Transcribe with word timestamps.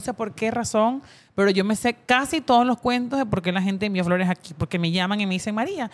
sé 0.00 0.14
por 0.14 0.34
qué 0.34 0.50
razón, 0.50 1.02
pero 1.34 1.50
yo 1.50 1.64
me 1.64 1.76
sé 1.76 1.94
casi 1.94 2.40
todos 2.40 2.66
los 2.66 2.78
cuentos 2.78 3.18
de 3.18 3.26
por 3.26 3.42
qué 3.42 3.52
la 3.52 3.62
gente 3.62 3.86
envió 3.86 4.04
flores 4.04 4.28
aquí, 4.28 4.54
porque 4.56 4.78
me 4.78 4.90
llaman 4.90 5.20
y 5.20 5.26
me 5.26 5.34
dicen, 5.34 5.54
María, 5.54 5.90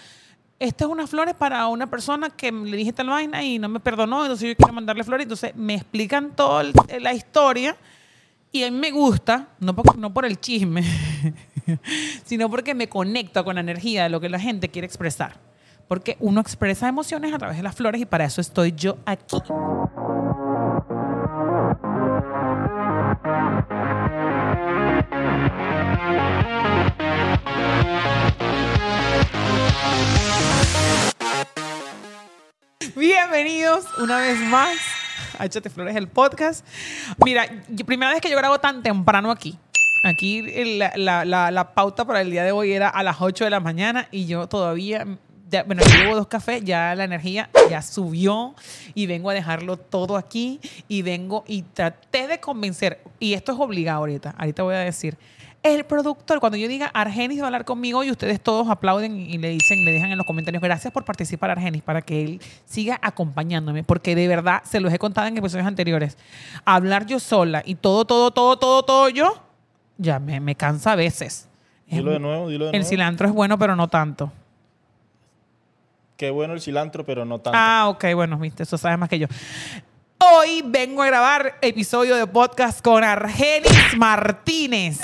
estas 0.59 0.87
es 0.87 0.93
unas 0.93 1.11
flores 1.11 1.35
para 1.35 1.67
una 1.67 1.87
persona 1.89 2.31
que 2.31 2.51
le 2.51 2.77
dije 2.77 2.93
tal 2.93 3.09
vaina 3.09 3.43
y 3.43 3.59
no 3.59 3.69
me 3.69 3.81
perdonó, 3.81 4.23
entonces 4.23 4.49
yo 4.49 4.57
quiero 4.57 4.73
mandarle 4.73 5.05
flores, 5.05 5.25
entonces 5.25 5.55
me 5.55 5.75
explican 5.75 6.35
toda 6.35 6.65
la 7.01 7.13
historia 7.13 7.77
y 8.53 8.65
a 8.65 8.71
mí 8.71 8.79
me 8.79 8.91
gusta, 8.91 9.49
no 9.61 9.77
por, 9.77 9.99
no 9.99 10.15
por 10.15 10.25
el 10.25 10.41
chisme, 10.41 10.83
sino 12.25 12.49
porque 12.49 12.75
me 12.75 12.89
conecto 12.89 13.45
con 13.45 13.57
la 13.57 13.61
energía 13.61 14.05
de 14.05 14.09
lo 14.09 14.21
que 14.21 14.31
la 14.31 14.39
gente 14.39 14.71
quiere 14.71 14.87
expresar. 14.87 15.39
Porque 15.89 16.17
uno 16.21 16.41
expresa 16.41 16.89
emociones 16.89 17.33
a 17.35 17.39
través 17.39 17.59
de 17.59 17.63
las 17.63 17.77
flores 17.77 18.01
y 18.01 18.07
para 18.07 18.25
eso 18.25 18.41
estoy 18.41 18.73
yo 18.73 18.97
aquí. 19.05 19.37
Bienvenidos 32.97 33.85
una 33.99 34.17
vez 34.21 34.39
más 34.39 34.75
a 35.39 35.45
Échate 35.45 35.69
Flores, 35.69 35.95
el 35.97 36.09
podcast. 36.09 36.67
Mira, 37.23 37.47
primera 37.85 38.11
vez 38.11 38.23
que 38.23 38.31
yo 38.31 38.39
grabo 38.39 38.59
tan 38.59 38.83
temprano 38.83 39.31
aquí. 39.31 39.59
Aquí 40.03 40.41
la, 40.95 41.73
pauta 41.75 42.07
para 42.07 42.23
el 42.23 42.31
día 42.31 42.43
de 42.43 42.53
hoy 42.53 42.73
era 42.73 42.89
a 42.89 43.03
las 43.03 43.21
8 43.21 43.45
de 43.45 43.51
la 43.51 43.61
mañana 43.61 44.09
y 44.11 44.25
yo 44.25 44.49
todavía 44.49 45.05
bueno, 45.67 45.83
llevo 45.85 46.17
dos 46.17 46.27
cafés, 46.27 46.65
ya 46.65 46.95
la 46.95 47.05
energía 47.05 47.51
ya 47.71 47.83
subió 47.83 48.55
y 48.95 49.07
vengo 49.07 49.29
a 49.29 49.35
dejarlo 49.35 49.77
todo 49.77 50.17
aquí 50.17 50.59
y 50.89 51.03
vengo 51.03 51.45
y 51.47 51.63
traté 51.63 52.27
de 52.27 52.41
convencer, 52.41 53.01
y 53.21 53.35
esto 53.35 53.53
es 53.53 53.61
obligado 53.61 53.99
ahorita, 53.99 54.35
ahorita 54.37 54.63
voy 54.63 54.75
a 54.75 54.79
decir, 54.79 55.17
el 55.75 55.85
productor, 55.85 56.41
cuando 56.41 56.57
yo 56.57 56.69
diga 56.69 56.87
Argenis 56.87 57.41
va 57.41 57.45
a 57.45 57.47
hablar 57.47 57.65
conmigo 57.65 58.05
y 58.05 58.11
ustedes 58.11 58.41
todos 58.41 58.69
aplauden 58.69 59.17
y 59.17 59.39
le 59.39 59.51
dicen, 59.51 59.85
le 59.85 59.93
dejan 59.93 60.11
en 60.11 60.19
los 60.19 60.27
comentarios, 60.27 60.63
gracias 60.63 60.93
por 60.93 61.05
participar 61.05 61.51
Argenis, 61.51 61.83
para 61.83 62.03
que 62.03 62.23
él 62.23 62.41
siga 62.65 62.99
acompañándome, 63.03 63.83
porque 63.83 64.15
de 64.15 64.29
verdad 64.29 64.63
se 64.65 64.81
los 64.81 64.93
he 64.93 64.99
contado 64.99 65.27
en 65.27 65.37
episodios 65.37 65.67
anteriores. 65.67 66.17
Hablar 66.65 67.07
yo 67.07 67.19
sola 67.19 67.63
y 67.65 67.75
todo, 67.75 68.05
todo, 68.05 68.31
todo, 68.31 68.59
todo, 68.59 68.83
todo 68.85 69.09
yo, 69.09 69.43
ya 69.99 70.19
me, 70.19 70.41
me 70.41 70.55
cansa 70.55 70.93
a 70.93 70.97
veces. 70.97 71.49
Dilo 71.87 72.13
de 72.13 72.19
nuevo, 72.19 72.49
dilo 72.49 72.67
de 72.67 72.73
nuevo. 72.73 72.77
El 72.77 72.85
cilantro 72.85 73.27
es 73.27 73.33
bueno, 73.33 73.59
pero 73.59 73.77
no 73.77 73.89
tanto. 73.89 74.33
Qué 76.17 76.31
bueno 76.31 76.55
el 76.55 76.61
cilantro, 76.61 77.05
pero 77.05 77.25
no 77.25 77.39
tanto. 77.41 77.59
Ah, 77.61 77.89
ok, 77.89 78.05
bueno, 78.15 78.39
viste, 78.39 78.63
eso 78.63 78.79
sabes 78.79 78.99
más 78.99 79.09
que 79.09 79.19
yo. 79.19 79.27
Hoy 80.19 80.63
vengo 80.65 81.03
a 81.03 81.07
grabar 81.07 81.59
episodio 81.61 82.17
de 82.17 82.27
podcast 82.27 82.81
con 82.81 83.05
Argenis 83.05 83.97
Martínez. 83.99 84.99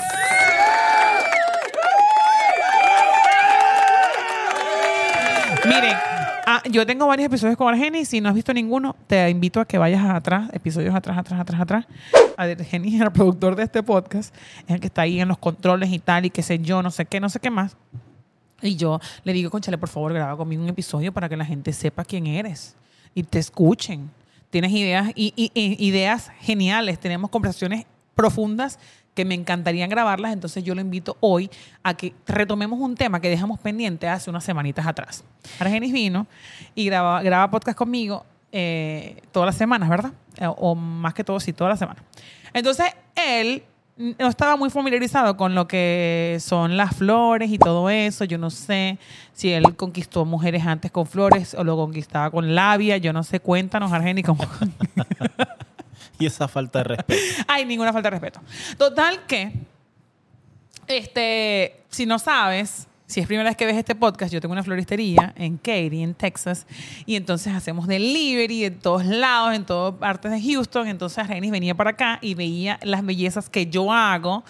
Miren, 5.73 5.95
ah, 6.45 6.61
yo 6.69 6.85
tengo 6.85 7.07
varios 7.07 7.25
episodios 7.25 7.57
con 7.57 7.67
Argenis. 7.67 8.07
Si 8.07 8.21
no 8.21 8.29
has 8.29 8.35
visto 8.35 8.53
ninguno, 8.53 8.95
te 9.07 9.27
invito 9.27 9.59
a 9.59 9.65
que 9.65 9.79
vayas 9.79 10.05
atrás, 10.05 10.51
episodios 10.53 10.93
atrás, 10.93 11.17
atrás, 11.17 11.39
atrás, 11.39 11.61
atrás. 11.61 11.85
Argenis, 12.37 13.01
el 13.01 13.11
productor 13.11 13.55
de 13.55 13.63
este 13.63 13.81
podcast, 13.81 14.35
es 14.67 14.75
el 14.75 14.79
que 14.79 14.85
está 14.87 15.01
ahí 15.01 15.19
en 15.19 15.27
los 15.27 15.39
controles 15.39 15.91
y 15.91 15.97
tal, 15.97 16.25
y 16.25 16.29
qué 16.29 16.43
sé 16.43 16.59
yo, 16.59 16.83
no 16.83 16.91
sé 16.91 17.05
qué, 17.05 17.19
no 17.19 17.27
sé 17.27 17.39
qué 17.39 17.49
más. 17.49 17.75
Y 18.61 18.75
yo 18.75 18.99
le 19.23 19.33
digo, 19.33 19.49
conchale, 19.49 19.79
por 19.79 19.89
favor, 19.89 20.13
graba 20.13 20.37
conmigo 20.37 20.61
un 20.61 20.69
episodio 20.69 21.11
para 21.11 21.27
que 21.27 21.35
la 21.35 21.45
gente 21.45 21.73
sepa 21.73 22.05
quién 22.05 22.27
eres 22.27 22.75
y 23.15 23.23
te 23.23 23.39
escuchen. 23.39 24.11
Tienes 24.51 24.71
ideas, 24.73 25.11
y, 25.15 25.33
ideas 25.55 26.31
geniales, 26.39 26.99
tenemos 26.99 27.31
conversaciones 27.31 27.87
profundas 28.13 28.77
que 29.13 29.25
me 29.25 29.35
encantaría 29.35 29.87
grabarlas, 29.87 30.33
entonces 30.33 30.63
yo 30.63 30.75
lo 30.75 30.81
invito 30.81 31.17
hoy 31.19 31.49
a 31.83 31.93
que 31.93 32.13
retomemos 32.25 32.79
un 32.79 32.95
tema 32.95 33.19
que 33.19 33.29
dejamos 33.29 33.59
pendiente 33.59 34.07
hace 34.07 34.29
unas 34.29 34.43
semanitas 34.43 34.87
atrás. 34.87 35.23
Argenis 35.59 35.93
vino 35.93 36.27
y 36.75 36.85
graba, 36.85 37.21
graba 37.21 37.49
podcast 37.51 37.77
conmigo 37.77 38.25
eh, 38.51 39.21
todas 39.31 39.47
las 39.47 39.55
semanas, 39.55 39.89
¿verdad? 39.89 40.13
Eh, 40.37 40.47
o 40.47 40.75
más 40.75 41.13
que 41.13 41.23
todo, 41.23 41.39
sí, 41.39 41.53
todas 41.53 41.71
las 41.71 41.79
semanas. 41.79 42.03
Entonces, 42.53 42.87
él 43.15 43.63
no 43.95 44.27
estaba 44.27 44.55
muy 44.55 44.69
familiarizado 44.69 45.37
con 45.37 45.53
lo 45.53 45.67
que 45.67 46.37
son 46.39 46.77
las 46.77 46.95
flores 46.95 47.51
y 47.51 47.59
todo 47.59 47.89
eso. 47.89 48.25
Yo 48.25 48.37
no 48.37 48.49
sé 48.49 48.97
si 49.33 49.51
él 49.51 49.75
conquistó 49.75 50.25
mujeres 50.25 50.65
antes 50.65 50.91
con 50.91 51.05
flores 51.05 51.53
o 51.53 51.63
lo 51.63 51.75
conquistaba 51.75 52.31
con 52.31 52.55
labia. 52.55 52.97
Yo 52.97 53.13
no 53.13 53.23
sé, 53.23 53.39
cuéntanos, 53.39 53.91
Argenis, 53.91 54.25
y 56.19 56.25
esa 56.25 56.47
falta 56.47 56.79
de 56.79 56.95
respeto. 56.95 57.21
Hay 57.47 57.65
ninguna 57.65 57.91
falta 57.93 58.09
de 58.09 58.19
respeto. 58.19 58.41
Total 58.77 59.25
que, 59.25 59.51
este, 60.87 61.83
si 61.89 62.05
no 62.05 62.19
sabes, 62.19 62.87
si 63.05 63.19
es 63.19 63.27
primera 63.27 63.49
vez 63.49 63.57
que 63.57 63.65
ves 63.65 63.77
este 63.77 63.95
podcast, 63.95 64.33
yo 64.33 64.41
tengo 64.41 64.53
una 64.53 64.63
floristería 64.63 65.33
en 65.35 65.57
Katy, 65.57 66.01
en 66.01 66.15
Texas, 66.15 66.65
y 67.05 67.15
entonces 67.15 67.53
hacemos 67.53 67.87
delivery 67.87 68.65
en 68.65 68.79
todos 68.79 69.05
lados, 69.05 69.53
en 69.53 69.65
todas 69.65 69.95
partes 69.95 70.31
de 70.31 70.41
Houston. 70.41 70.87
Entonces 70.87 71.27
Renis 71.27 71.51
venía 71.51 71.75
para 71.75 71.91
acá 71.91 72.17
y 72.21 72.33
veía 72.33 72.79
las 72.81 73.05
bellezas 73.05 73.49
que 73.49 73.67
yo 73.67 73.91
hago. 73.91 74.43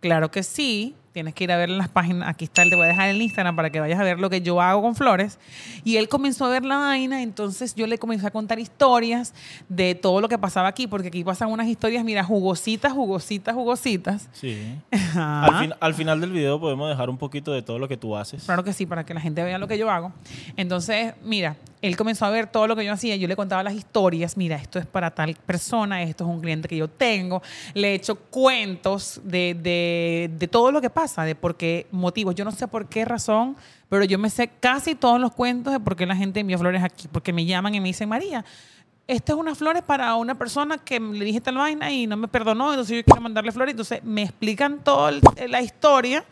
Claro 0.00 0.30
que 0.30 0.42
sí, 0.42 0.94
Tienes 1.12 1.34
que 1.34 1.42
ir 1.42 1.50
a 1.50 1.56
ver 1.56 1.68
las 1.70 1.88
páginas. 1.88 2.28
Aquí 2.28 2.44
está, 2.44 2.62
te 2.62 2.76
voy 2.76 2.84
a 2.84 2.88
dejar 2.88 3.08
el 3.08 3.20
Instagram 3.20 3.56
para 3.56 3.70
que 3.70 3.80
vayas 3.80 3.98
a 3.98 4.04
ver 4.04 4.20
lo 4.20 4.30
que 4.30 4.42
yo 4.42 4.60
hago 4.60 4.80
con 4.80 4.94
flores. 4.94 5.40
Y 5.82 5.96
él 5.96 6.08
comenzó 6.08 6.44
a 6.44 6.50
ver 6.50 6.64
la 6.64 6.78
vaina, 6.78 7.22
entonces 7.22 7.74
yo 7.74 7.88
le 7.88 7.98
comencé 7.98 8.28
a 8.28 8.30
contar 8.30 8.60
historias 8.60 9.34
de 9.68 9.96
todo 9.96 10.20
lo 10.20 10.28
que 10.28 10.38
pasaba 10.38 10.68
aquí, 10.68 10.86
porque 10.86 11.08
aquí 11.08 11.24
pasan 11.24 11.50
unas 11.50 11.66
historias, 11.66 12.04
mira, 12.04 12.22
jugositas, 12.22 12.92
jugositas, 12.92 13.54
jugositas. 13.54 14.28
Sí. 14.32 14.56
Al, 15.16 15.76
al, 15.80 15.94
final 15.94 16.20
del 16.20 16.30
video 16.30 16.60
podemos 16.60 16.88
dejar 16.88 17.10
un 17.10 17.18
poquito 17.18 17.52
de 17.52 17.62
todo 17.62 17.80
lo 17.80 17.88
que 17.88 17.96
tú 17.96 18.16
haces. 18.16 18.44
Claro 18.44 18.62
que 18.62 18.72
sí, 18.72 18.86
para 18.86 19.04
que 19.04 19.12
la 19.12 19.20
gente 19.20 19.42
vea 19.42 19.58
lo 19.58 19.66
que 19.66 19.78
yo 19.78 19.90
hago. 19.90 20.12
Entonces, 20.56 21.14
mira, 21.24 21.56
él 21.82 21.96
comenzó 21.96 22.26
a 22.26 22.30
ver 22.30 22.46
todo 22.46 22.66
lo 22.66 22.76
que 22.76 22.84
yo 22.84 22.92
hacía. 22.92 23.16
Yo 23.16 23.26
le 23.26 23.36
contaba 23.36 23.62
las 23.62 23.74
historias. 23.74 24.36
Mira, 24.36 24.56
esto 24.56 24.78
es 24.78 24.86
para 24.86 25.10
tal 25.10 25.34
persona, 25.34 26.02
esto 26.02 26.24
es 26.24 26.30
un 26.30 26.40
cliente 26.40 26.68
que 26.68 26.76
yo 26.76 26.88
tengo. 26.88 27.42
Le 27.74 27.92
he 27.92 27.94
hecho 27.94 28.16
cuentos 28.16 29.20
de, 29.24 29.54
de, 29.54 30.30
de 30.38 30.48
todo 30.48 30.72
lo 30.72 30.80
que 30.80 30.90
pasa, 30.90 31.24
de 31.24 31.34
por 31.34 31.56
qué 31.56 31.86
motivos. 31.90 32.34
Yo 32.34 32.44
no 32.44 32.52
sé 32.52 32.68
por 32.68 32.86
qué 32.86 33.04
razón, 33.04 33.56
pero 33.88 34.04
yo 34.04 34.18
me 34.18 34.28
sé 34.28 34.48
casi 34.60 34.94
todos 34.94 35.20
los 35.20 35.32
cuentos 35.32 35.72
de 35.72 35.80
por 35.80 35.96
qué 35.96 36.06
la 36.06 36.16
gente 36.16 36.40
envió 36.40 36.58
flores 36.58 36.82
aquí. 36.82 37.08
Porque 37.10 37.32
me 37.32 37.46
llaman 37.46 37.74
y 37.74 37.80
me 37.80 37.88
dicen, 37.88 38.08
María, 38.08 38.44
estas 39.06 39.34
es 39.34 39.40
unas 39.40 39.58
flores 39.58 39.82
para 39.82 40.14
una 40.16 40.36
persona 40.36 40.78
que 40.78 41.00
le 41.00 41.24
dije 41.24 41.40
tal 41.40 41.56
vaina 41.56 41.90
y 41.90 42.06
no 42.06 42.16
me 42.16 42.28
perdonó, 42.28 42.70
entonces 42.70 42.98
yo 42.98 43.04
quiero 43.04 43.20
mandarle 43.20 43.52
flores. 43.52 43.72
Entonces 43.72 44.04
me 44.04 44.22
explican 44.22 44.84
toda 44.84 45.12
la 45.48 45.62
historia 45.62 46.24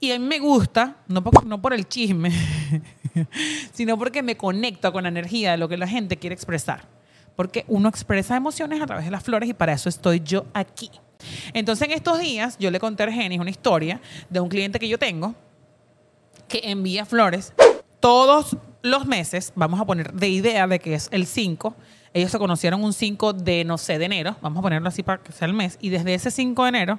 y 0.00 0.12
a 0.12 0.18
mí 0.18 0.26
me 0.26 0.38
gusta, 0.38 0.96
no 1.06 1.22
por, 1.22 1.44
no 1.44 1.60
por 1.60 1.74
el 1.74 1.86
chisme, 1.86 2.32
sino 3.72 3.98
porque 3.98 4.22
me 4.22 4.36
conecto 4.36 4.92
con 4.92 5.04
la 5.04 5.08
energía 5.08 5.52
de 5.52 5.58
lo 5.58 5.68
que 5.68 5.76
la 5.76 5.86
gente 5.86 6.16
quiere 6.16 6.34
expresar. 6.34 6.82
Porque 7.36 7.64
uno 7.68 7.88
expresa 7.88 8.36
emociones 8.36 8.82
a 8.82 8.86
través 8.86 9.04
de 9.04 9.10
las 9.10 9.22
flores 9.22 9.48
y 9.48 9.54
para 9.54 9.72
eso 9.72 9.88
estoy 9.88 10.20
yo 10.20 10.46
aquí. 10.52 10.90
Entonces, 11.52 11.88
en 11.88 11.94
estos 11.94 12.18
días, 12.18 12.56
yo 12.58 12.70
le 12.70 12.80
conté 12.80 13.02
a 13.02 13.06
Argenis 13.06 13.40
una 13.40 13.50
historia 13.50 14.00
de 14.28 14.40
un 14.40 14.48
cliente 14.48 14.78
que 14.78 14.88
yo 14.88 14.98
tengo 14.98 15.34
que 16.48 16.60
envía 16.64 17.04
flores 17.04 17.54
todos 18.00 18.56
los 18.82 19.06
meses. 19.06 19.52
Vamos 19.54 19.80
a 19.80 19.84
poner 19.84 20.12
de 20.12 20.28
idea 20.28 20.66
de 20.66 20.78
que 20.80 20.94
es 20.94 21.08
el 21.12 21.26
5. 21.26 21.74
Ellos 22.12 22.30
se 22.30 22.38
conocieron 22.38 22.82
un 22.82 22.92
5 22.92 23.32
de, 23.34 23.64
no 23.64 23.78
sé, 23.78 23.98
de 23.98 24.06
enero. 24.06 24.36
Vamos 24.42 24.58
a 24.58 24.62
ponerlo 24.62 24.88
así 24.88 25.02
para 25.02 25.22
que 25.22 25.32
sea 25.32 25.46
el 25.46 25.54
mes. 25.54 25.78
Y 25.80 25.90
desde 25.90 26.14
ese 26.14 26.30
5 26.30 26.62
de 26.64 26.68
enero, 26.68 26.98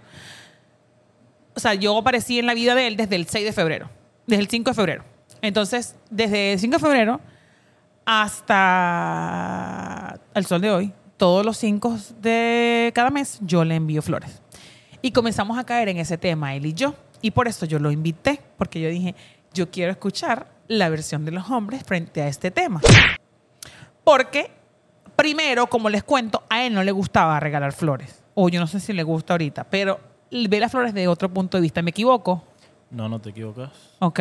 o 1.53 1.59
sea, 1.59 1.73
yo 1.73 1.97
aparecí 1.97 2.39
en 2.39 2.45
la 2.45 2.53
vida 2.53 2.75
de 2.75 2.88
él 2.88 2.95
desde 2.95 3.16
el 3.16 3.28
6 3.28 3.45
de 3.45 3.53
febrero. 3.53 3.89
Desde 4.25 4.41
el 4.41 4.49
5 4.49 4.72
de 4.72 4.73
febrero. 4.73 5.03
Entonces, 5.41 5.96
desde 6.09 6.53
el 6.53 6.59
5 6.59 6.78
de 6.78 6.79
febrero 6.79 7.19
hasta 8.06 8.59
el 10.34 10.46
sol 10.46 10.62
de 10.62 10.72
hoy, 10.72 10.94
todos 11.18 11.46
los 11.46 11.57
5 11.57 11.97
de 12.22 12.91
cada 12.96 13.09
mes, 13.09 13.40
yo 13.41 13.63
le 13.63 13.75
envío 13.75 14.02
flores. 14.02 14.41
Y 15.02 15.12
comenzamos 15.12 15.57
a 15.57 15.63
caer 15.63 15.90
en 15.90 15.97
ese 15.97 16.17
tema, 16.17 16.55
él 16.55 16.66
y 16.66 16.73
yo. 16.73 16.96
Y 17.22 17.32
por 17.32 17.47
eso 17.47 17.66
yo 17.66 17.79
lo 17.79 17.91
invité, 17.91 18.41
porque 18.58 18.82
yo 18.82 18.90
dije, 18.90 19.16
yo 19.53 19.70
quiero 19.70 19.91
escuchar 19.91 20.47
la 20.67 20.90
versión 20.90 21.26
de 21.26 21.32
los 21.32 21.49
hombres 21.49 21.84
frente 21.84 22.22
a 22.22 22.28
este 22.28 22.52
tema. 22.52 22.82
Porque, 24.03 24.52
primero, 25.16 25.67
como 25.67 25.90
les 25.90 26.03
cuento, 26.03 26.44
a 26.49 26.64
él 26.64 26.73
no 26.73 26.84
le 26.84 26.91
gustaba 26.91 27.40
regalar 27.40 27.73
flores. 27.73 28.23
O 28.34 28.49
yo 28.49 28.59
no 28.59 28.67
sé 28.67 28.79
si 28.79 28.94
le 28.94 29.03
gusta 29.03 29.34
ahorita, 29.34 29.66
pero 29.66 29.99
ve 30.32 30.59
las 30.59 30.72
flores 30.72 30.94
de 30.94 31.08
otro 31.08 31.29
punto 31.29 31.58
de 31.58 31.61
vista. 31.61 31.82
¿Me 31.82 31.91
equivoco? 31.91 32.44
No, 32.90 33.09
no 33.09 33.20
te 33.20 33.29
equivocas. 33.29 33.72
Ok. 33.99 34.20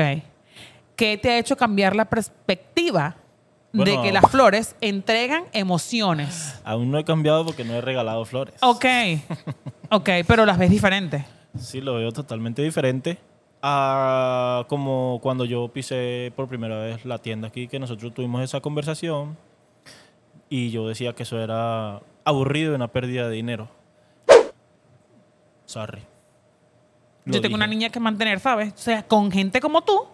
¿Qué 1.00 1.16
te 1.16 1.30
ha 1.30 1.38
hecho 1.38 1.56
cambiar 1.56 1.96
la 1.96 2.04
perspectiva 2.10 3.16
de 3.72 4.02
que 4.02 4.12
las 4.12 4.30
flores 4.30 4.76
entregan 4.82 5.44
emociones? 5.54 6.60
Aún 6.62 6.90
no 6.90 6.98
he 6.98 7.06
cambiado 7.06 7.46
porque 7.46 7.64
no 7.64 7.72
he 7.72 7.80
regalado 7.80 8.22
flores. 8.26 8.54
Ok. 8.60 8.84
ok, 9.90 10.10
pero 10.26 10.44
las 10.44 10.58
ves 10.58 10.68
diferentes. 10.68 11.24
Sí, 11.58 11.80
lo 11.80 11.94
veo 11.94 12.12
totalmente 12.12 12.60
diferente. 12.60 13.16
A 13.62 14.66
como 14.68 15.20
cuando 15.22 15.46
yo 15.46 15.68
pisé 15.68 16.34
por 16.36 16.48
primera 16.48 16.76
vez 16.76 17.06
la 17.06 17.16
tienda 17.16 17.48
aquí, 17.48 17.66
que 17.66 17.78
nosotros 17.78 18.12
tuvimos 18.12 18.42
esa 18.42 18.60
conversación 18.60 19.38
y 20.50 20.70
yo 20.70 20.86
decía 20.86 21.14
que 21.14 21.22
eso 21.22 21.40
era 21.40 22.02
aburrido 22.26 22.72
y 22.72 22.74
una 22.74 22.88
pérdida 22.88 23.26
de 23.26 23.36
dinero. 23.36 23.70
Sorry. 25.64 26.02
Lo 27.24 27.32
Yo 27.32 27.40
tengo 27.40 27.54
una 27.54 27.66
niña 27.66 27.88
que 27.88 28.00
mantener, 28.00 28.38
¿sabes? 28.38 28.74
O 28.74 28.76
sea, 28.76 29.02
con 29.02 29.32
gente 29.32 29.62
como 29.62 29.80
tú, 29.80 30.06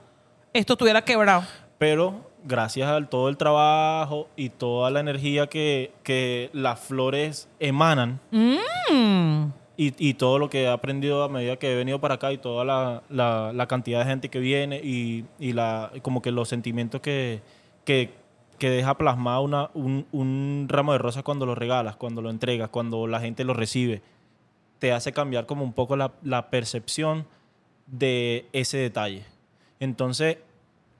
esto 0.59 0.73
estuviera 0.75 1.03
quebrado. 1.03 1.43
Pero 1.79 2.27
gracias 2.45 2.89
a 2.89 3.05
todo 3.07 3.29
el 3.29 3.37
trabajo 3.37 4.29
y 4.37 4.49
toda 4.51 4.91
la 4.91 5.01
energía 5.01 5.47
que, 5.49 5.93
que 6.03 6.51
las 6.53 6.81
flores 6.81 7.49
emanan 7.59 8.21
Mm. 8.31 9.47
y, 9.77 9.93
y 10.09 10.15
todo 10.15 10.39
lo 10.39 10.49
que 10.49 10.63
he 10.63 10.69
aprendido 10.69 11.23
a 11.25 11.29
medida 11.29 11.57
que 11.57 11.73
he 11.73 11.75
venido 11.75 12.01
para 12.01 12.15
acá 12.15 12.33
y 12.33 12.39
toda 12.39 12.65
la, 12.65 13.03
la- 13.11 13.53
la 13.53 13.67
cantidad 13.67 13.99
de 14.01 14.07
gente 14.07 14.29
que 14.29 14.39
viene 14.39 14.81
y, 14.83 15.25
y 15.39 15.53
la, 15.53 15.91
como 16.03 16.23
que 16.23 16.31
los 16.31 16.49
sentimientos 16.49 17.01
que, 17.01 17.43
que, 17.85 18.15
que 18.59 18.71
deja 18.71 18.97
plasmado 18.97 19.43
una, 19.43 19.71
un, 19.75 20.07
un 20.13 20.67
ramo 20.71 20.93
de 20.93 20.99
rosas 20.99 21.23
cuando 21.25 21.45
lo 21.47 21.55
regalas, 21.57 21.97
cuando 21.97 22.23
lo 22.23 22.31
entregas, 22.31 22.69
cuando 22.71 23.07
la 23.07 23.21
gente 23.21 23.45
lo 23.45 23.53
recibe, 23.55 24.03
te 24.79 24.93
hace 24.93 25.13
cambiar 25.13 25.47
como 25.47 25.65
un 25.65 25.73
poco 25.73 25.97
la, 25.97 26.13
la 26.23 26.49
percepción 26.49 27.27
de 27.87 28.47
ese 28.53 28.79
detalle. 28.79 29.25
Entonces, 29.81 30.39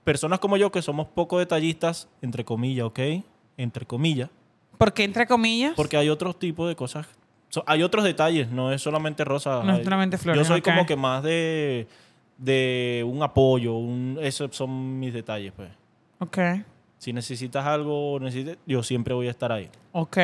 personas 0.05 0.39
como 0.39 0.57
yo 0.57 0.71
que 0.71 0.83
somos 0.83 1.07
poco 1.09 1.39
detallistas, 1.39 2.09
entre 2.23 2.45
comillas, 2.45 2.87
¿ok? 2.87 3.01
Entre 3.57 3.87
comillas, 3.87 4.31
¿Por 4.79 4.93
qué 4.93 5.05
entre 5.05 5.27
comillas? 5.27 5.73
porque 5.75 5.97
hay 5.97 6.09
otros 6.11 6.39
tipos 6.39 6.69
de 6.69 6.77
cosas. 6.77 7.07
so- 7.49 7.65
hay 7.67 7.83
otros 7.83 8.05
detalles, 8.05 8.51
no 8.51 8.73
es 8.73 8.83
solamente 8.83 9.25
rosas. 9.25 9.65
No 9.65 9.73
es 9.73 9.79
hay- 9.79 9.85
solamente 9.85 10.19
flores, 10.19 10.41
Yo 10.43 10.45
soy 10.45 10.61
como 10.61 10.85
que 10.85 10.97
más 10.97 11.23
de, 11.23 11.87
de 12.37 13.03
un 13.09 13.23
apoyo, 13.23 13.75
un, 13.77 14.19
esos 14.21 14.55
son 14.55 14.99
mis 14.99 15.15
detalles, 15.15 15.53
pues. 15.57 15.71
Ok, 16.19 16.39
Si 16.99 17.13
necesitas 17.13 17.65
algo, 17.67 18.19
necesites, 18.21 18.59
yo 18.67 18.83
siempre 18.83 19.15
voy 19.15 19.29
a 19.29 19.31
estar 19.31 19.53
ahí. 19.53 19.71
ok. 19.93 20.17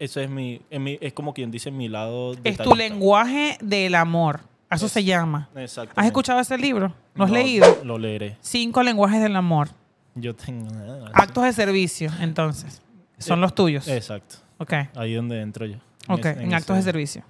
Eso 0.00 0.20
es 0.20 0.30
mi, 0.30 0.60
es 0.70 0.78
mi- 0.80 0.96
es 1.00 1.12
como 1.12 1.34
quien 1.34 1.50
dice 1.50 1.70
mi 1.72 1.88
lado 1.88 2.30
Es 2.32 2.36
tu 2.38 2.42
detallista. 2.44 2.76
lenguaje 2.76 3.58
del 3.60 3.94
amor. 3.96 4.40
Eso 4.70 4.86
Es- 4.86 4.92
se 4.92 5.04
llama. 5.04 5.48
Exactamente. 5.54 6.00
¿Has 6.00 6.06
escuchado 6.06 6.40
ese 6.40 6.58
libro? 6.58 6.92
¿Lo 7.14 7.24
has 7.24 7.30
No, 7.30 7.36
leído? 7.36 7.78
Lo 7.84 7.98
leeré. 7.98 8.36
Cinco 8.40 8.82
lenguajes 8.82 9.20
del 9.22 9.34
amor. 9.36 9.68
Yo 10.14 10.34
tengo... 10.34 10.68
Actos 11.14 11.44
de 11.44 11.52
servicio, 11.52 12.10
entonces. 12.20 12.82
Son 13.18 13.38
Eh, 13.38 13.42
los 13.42 13.54
tuyos. 13.54 13.88
Exacto. 13.88 14.36
Ok, 14.58 14.72
Ahí 14.96 15.14
donde 15.14 15.40
entro 15.40 15.64
yo. 15.66 15.76
ok. 16.08 16.24
En 16.26 16.52
actos 16.54 16.76
de 16.76 16.82
servicio. 16.82 17.22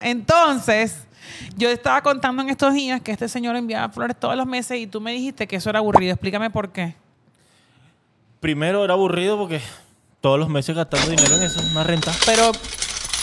Entonces, 0.00 1.06
yo 1.56 1.70
estaba 1.70 2.02
contando 2.02 2.42
en 2.42 2.50
estos 2.50 2.74
días 2.74 3.00
que 3.00 3.12
este 3.12 3.28
señor 3.28 3.56
enviaba 3.56 3.88
flores 3.92 4.16
todos 4.18 4.36
los 4.36 4.46
meses 4.46 4.78
y 4.78 4.86
tú 4.86 5.00
me 5.00 5.12
dijiste 5.12 5.46
que 5.46 5.56
eso 5.56 5.70
era 5.70 5.78
aburrido. 5.78 6.12
Explícame 6.12 6.50
por 6.50 6.70
qué. 6.70 6.94
Primero 8.40 8.84
era 8.84 8.92
aburrido 8.94 9.38
porque 9.38 9.60
todos 10.20 10.38
los 10.38 10.48
meses 10.50 10.76
gastando 10.76 11.08
dinero 11.08 11.36
en 11.36 11.42
eso 11.42 11.60
es 11.60 11.70
una 11.70 11.82
renta. 11.82 12.12
Pero, 12.26 12.52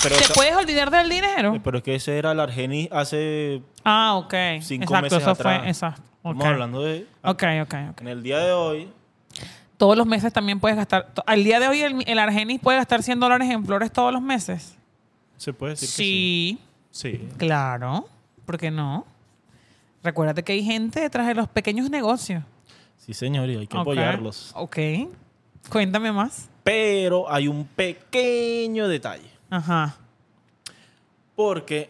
Pero, 0.04 0.16
¿te 0.18 0.24
esa- 0.24 0.34
puedes 0.34 0.56
olvidar 0.56 0.92
del 0.92 1.10
dinero? 1.10 1.60
pero 1.64 1.78
es 1.78 1.84
que 1.84 1.96
ese 1.96 2.18
era 2.18 2.32
el 2.34 2.40
Argenis 2.40 2.90
hace... 2.92 3.62
Ah, 3.84 4.16
ok. 4.18 4.34
Cinco 4.62 4.84
exacto, 4.84 5.02
meses 5.04 5.22
eso 5.22 5.32
atrás. 5.32 5.60
fue. 5.62 5.70
Exacto. 5.70 6.02
Estamos 6.18 6.46
hablando 6.46 6.82
de... 6.84 7.08
Ok, 7.24 7.44
ok, 7.64 7.74
ok. 7.92 8.02
En 8.02 8.08
el 8.08 8.24
día 8.24 8.40
de 8.40 8.52
hoy... 8.52 8.90
Todos 9.78 9.98
los 9.98 10.06
meses 10.06 10.32
también 10.32 10.60
puedes 10.60 10.78
gastar. 10.78 11.14
to- 11.14 11.24
Al 11.26 11.44
día 11.44 11.60
de 11.60 11.68
hoy, 11.68 11.82
el, 11.82 12.04
el 12.08 12.20
Argenis 12.20 12.60
puede 12.62 12.78
gastar 12.78 13.04
100 13.04 13.20
dólares 13.20 13.50
en 13.50 13.66
flores 13.66 13.92
todos 13.92 14.14
los 14.14 14.22
meses. 14.22 14.78
¿Se 15.38 15.52
puede 15.52 15.72
decir 15.74 15.90
Sí, 15.90 16.60
que 16.92 16.98
sí? 16.98 17.20
Sí. 17.20 17.30
claro. 17.38 18.08
¿Por 18.46 18.58
qué 18.58 18.72
no? 18.72 19.06
Recuérdate 20.04 20.44
que 20.44 20.54
hay 20.54 20.64
gente 20.64 21.00
detrás 21.02 21.28
de 21.28 21.34
los 21.36 21.48
pequeños 21.50 21.90
negocios. 21.90 22.44
Sí, 22.98 23.14
señor, 23.14 23.50
y 23.50 23.58
hay 23.58 23.68
que 23.68 23.76
Ok. 23.76 23.82
apoyarlos. 23.82 24.52
Ok. 24.56 24.78
Cuéntame 25.70 26.12
más. 26.12 26.50
Pero 26.64 27.30
hay 27.30 27.48
un 27.50 27.66
pequeño 27.66 28.88
detalle. 28.88 29.30
Ajá. 29.54 29.96
Porque 31.36 31.90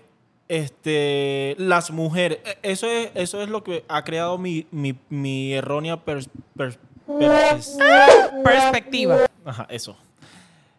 este, 0.50 1.56
las 1.57 1.92
mujeres, 1.92 2.39
e- 2.45 2.57
eso 2.71 2.88
es, 2.88 3.10
eso 3.15 3.42
es 3.42 3.50
lo 3.50 3.63
que 3.63 3.86
ha 3.88 4.04
creado 4.04 4.38
mi, 4.38 4.68
mi, 4.71 4.95
mi 5.10 5.54
errónea 5.54 6.04
pers- 6.04 6.30
pers- 6.57 6.77
pers- 7.07 7.77
Perspectiva. 8.44 9.18
Ajá, 9.45 9.65
eso. 9.69 9.95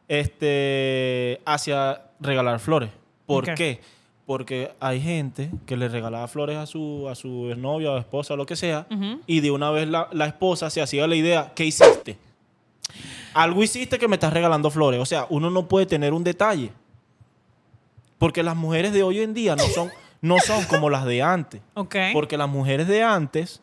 Este, 0.09 1.41
hacia 1.45 2.03
regalar 2.21 2.61
flores. 2.61 2.91
¿Por 3.27 3.45
qué? 3.55 3.81
Porque 4.27 4.73
hay 4.81 5.01
gente 5.01 5.51
que 5.67 5.77
le 5.77 5.89
regalaba 5.89 6.27
flores 6.29 6.57
a 6.57 6.67
su, 6.67 7.09
a 7.11 7.15
su 7.15 7.55
novia 7.57 7.91
o 7.93 7.99
esposa, 7.99 8.37
lo 8.37 8.47
que 8.47 8.57
sea, 8.57 8.87
y 9.27 9.41
de 9.41 9.51
una 9.51 9.71
vez 9.71 9.89
la, 9.89 10.09
la 10.13 10.27
esposa 10.27 10.71
se 10.71 10.81
hacía 10.81 11.07
la 11.07 11.17
idea, 11.17 11.53
¿qué 11.55 11.65
hiciste? 11.67 12.17
Algo 13.35 13.63
hiciste 13.63 13.99
que 13.99 14.09
me 14.09 14.17
estás 14.17 14.33
regalando 14.33 14.71
flores. 14.71 15.01
O 15.01 15.07
sea, 15.07 15.27
uno 15.29 15.51
no 15.51 15.69
puede 15.69 15.87
tener 15.87 16.13
un 16.13 16.25
detalle. 16.25 16.73
Porque 18.19 18.43
las 18.43 18.57
mujeres 18.57 18.93
de 18.93 19.03
hoy 19.03 19.21
en 19.21 19.35
día 19.35 19.57
no 19.57 19.65
son, 19.65 19.91
no 20.21 20.39
son 20.39 20.65
como 20.65 20.89
las 20.89 21.05
de 21.05 21.23
antes. 21.23 21.61
Ok. 21.75 21.97
Porque 22.13 22.39
las 22.39 22.49
mujeres 22.49 22.89
de 22.89 23.03
antes 23.03 23.61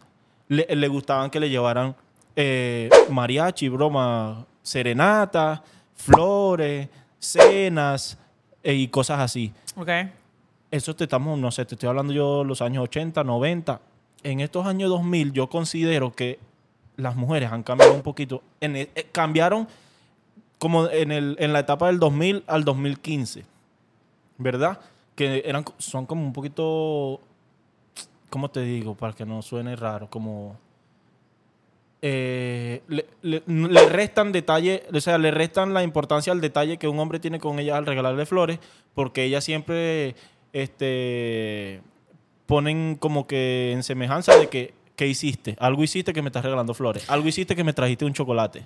le, 0.48 0.68
le 0.76 0.88
gustaban 0.88 1.30
que 1.30 1.40
le 1.40 1.50
llevaran 1.50 1.96
eh, 2.36 2.90
mariachi, 3.10 3.70
broma, 3.70 4.46
serenata, 4.62 5.64
flores, 5.96 6.90
cenas 7.20 8.18
eh, 8.64 8.74
y 8.74 8.88
cosas 8.88 9.20
así. 9.20 9.54
Ok. 9.76 9.90
Eso 10.70 10.96
te 10.96 11.04
estamos, 11.04 11.38
no 11.38 11.52
sé, 11.52 11.66
te 11.66 11.76
estoy 11.76 11.90
hablando 11.90 12.14
yo 12.14 12.44
los 12.44 12.62
años 12.62 12.84
80, 12.84 13.24
90. 13.24 13.82
En 14.24 14.40
estos 14.40 14.66
años 14.66 14.90
2000 14.90 15.34
yo 15.34 15.50
considero 15.50 16.12
que 16.14 16.40
las 17.02 17.16
mujeres 17.16 17.52
han 17.52 17.64
cambiado 17.64 17.94
un 17.94 18.02
poquito. 18.02 18.42
E- 18.62 18.90
eh, 18.96 19.08
cambiaron 19.12 19.68
como 20.60 20.88
en, 20.90 21.12
el, 21.12 21.36
en 21.40 21.54
la 21.54 21.60
etapa 21.60 21.88
del 21.88 22.00
2000 22.00 22.44
al 22.48 22.64
2015. 22.64 23.44
¿Verdad? 24.38 24.80
Que 25.16 25.44
eran, 25.46 25.66
son 25.78 26.06
como 26.06 26.24
un 26.24 26.34
poquito, 26.34 27.20
¿cómo 28.30 28.50
te 28.50 28.62
digo? 28.62 28.96
Para 28.96 29.14
que 29.14 29.26
no 29.26 29.42
suene 29.42 29.76
raro, 29.76 30.10
como... 30.10 30.58
eh, 32.02 32.82
le 33.22 33.86
restan 33.90 34.32
detalle, 34.32 34.84
o 34.92 35.00
sea, 35.00 35.18
le 35.18 35.30
restan 35.32 35.74
la 35.74 35.84
importancia 35.84 36.34
al 36.34 36.42
detalle 36.42 36.78
que 36.78 36.88
un 36.88 36.98
hombre 37.00 37.20
tiene 37.20 37.40
con 37.40 37.60
ella 37.60 37.78
al 37.78 37.86
regalarle 37.86 38.26
flores, 38.26 38.60
porque 38.96 39.24
ella 39.26 39.42
siempre 39.42 40.16
este, 40.54 41.82
ponen 42.48 42.96
como 42.96 43.28
que 43.28 43.72
en 43.74 43.84
semejanza 43.84 44.36
de 44.38 44.48
que, 44.48 44.74
¿qué 45.02 45.08
hiciste? 45.08 45.56
Algo 45.60 45.82
hiciste 45.82 46.14
que 46.14 46.22
me 46.22 46.28
estás 46.30 46.44
regalando 46.44 46.76
flores. 46.76 47.10
Algo 47.10 47.28
hiciste 47.28 47.56
que 47.56 47.64
me 47.64 47.74
trajiste 47.74 48.06
un 48.06 48.14
chocolate. 48.14 48.64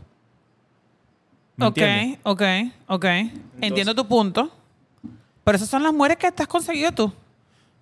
¿Me 1.55 1.67
ok, 1.67 1.77
entiendes? 1.77 2.19
ok, 2.23 2.41
ok. 2.87 3.05
Entiendo 3.61 3.95
tu 3.95 4.05
punto. 4.05 4.51
Pero 5.45 5.55
esas 5.55 5.69
son 5.69 5.81
las 5.81 5.93
mujeres 5.93 6.17
que 6.17 6.29
te 6.33 6.43
has 6.43 6.49
conseguido 6.49 6.91
tú. 6.91 7.09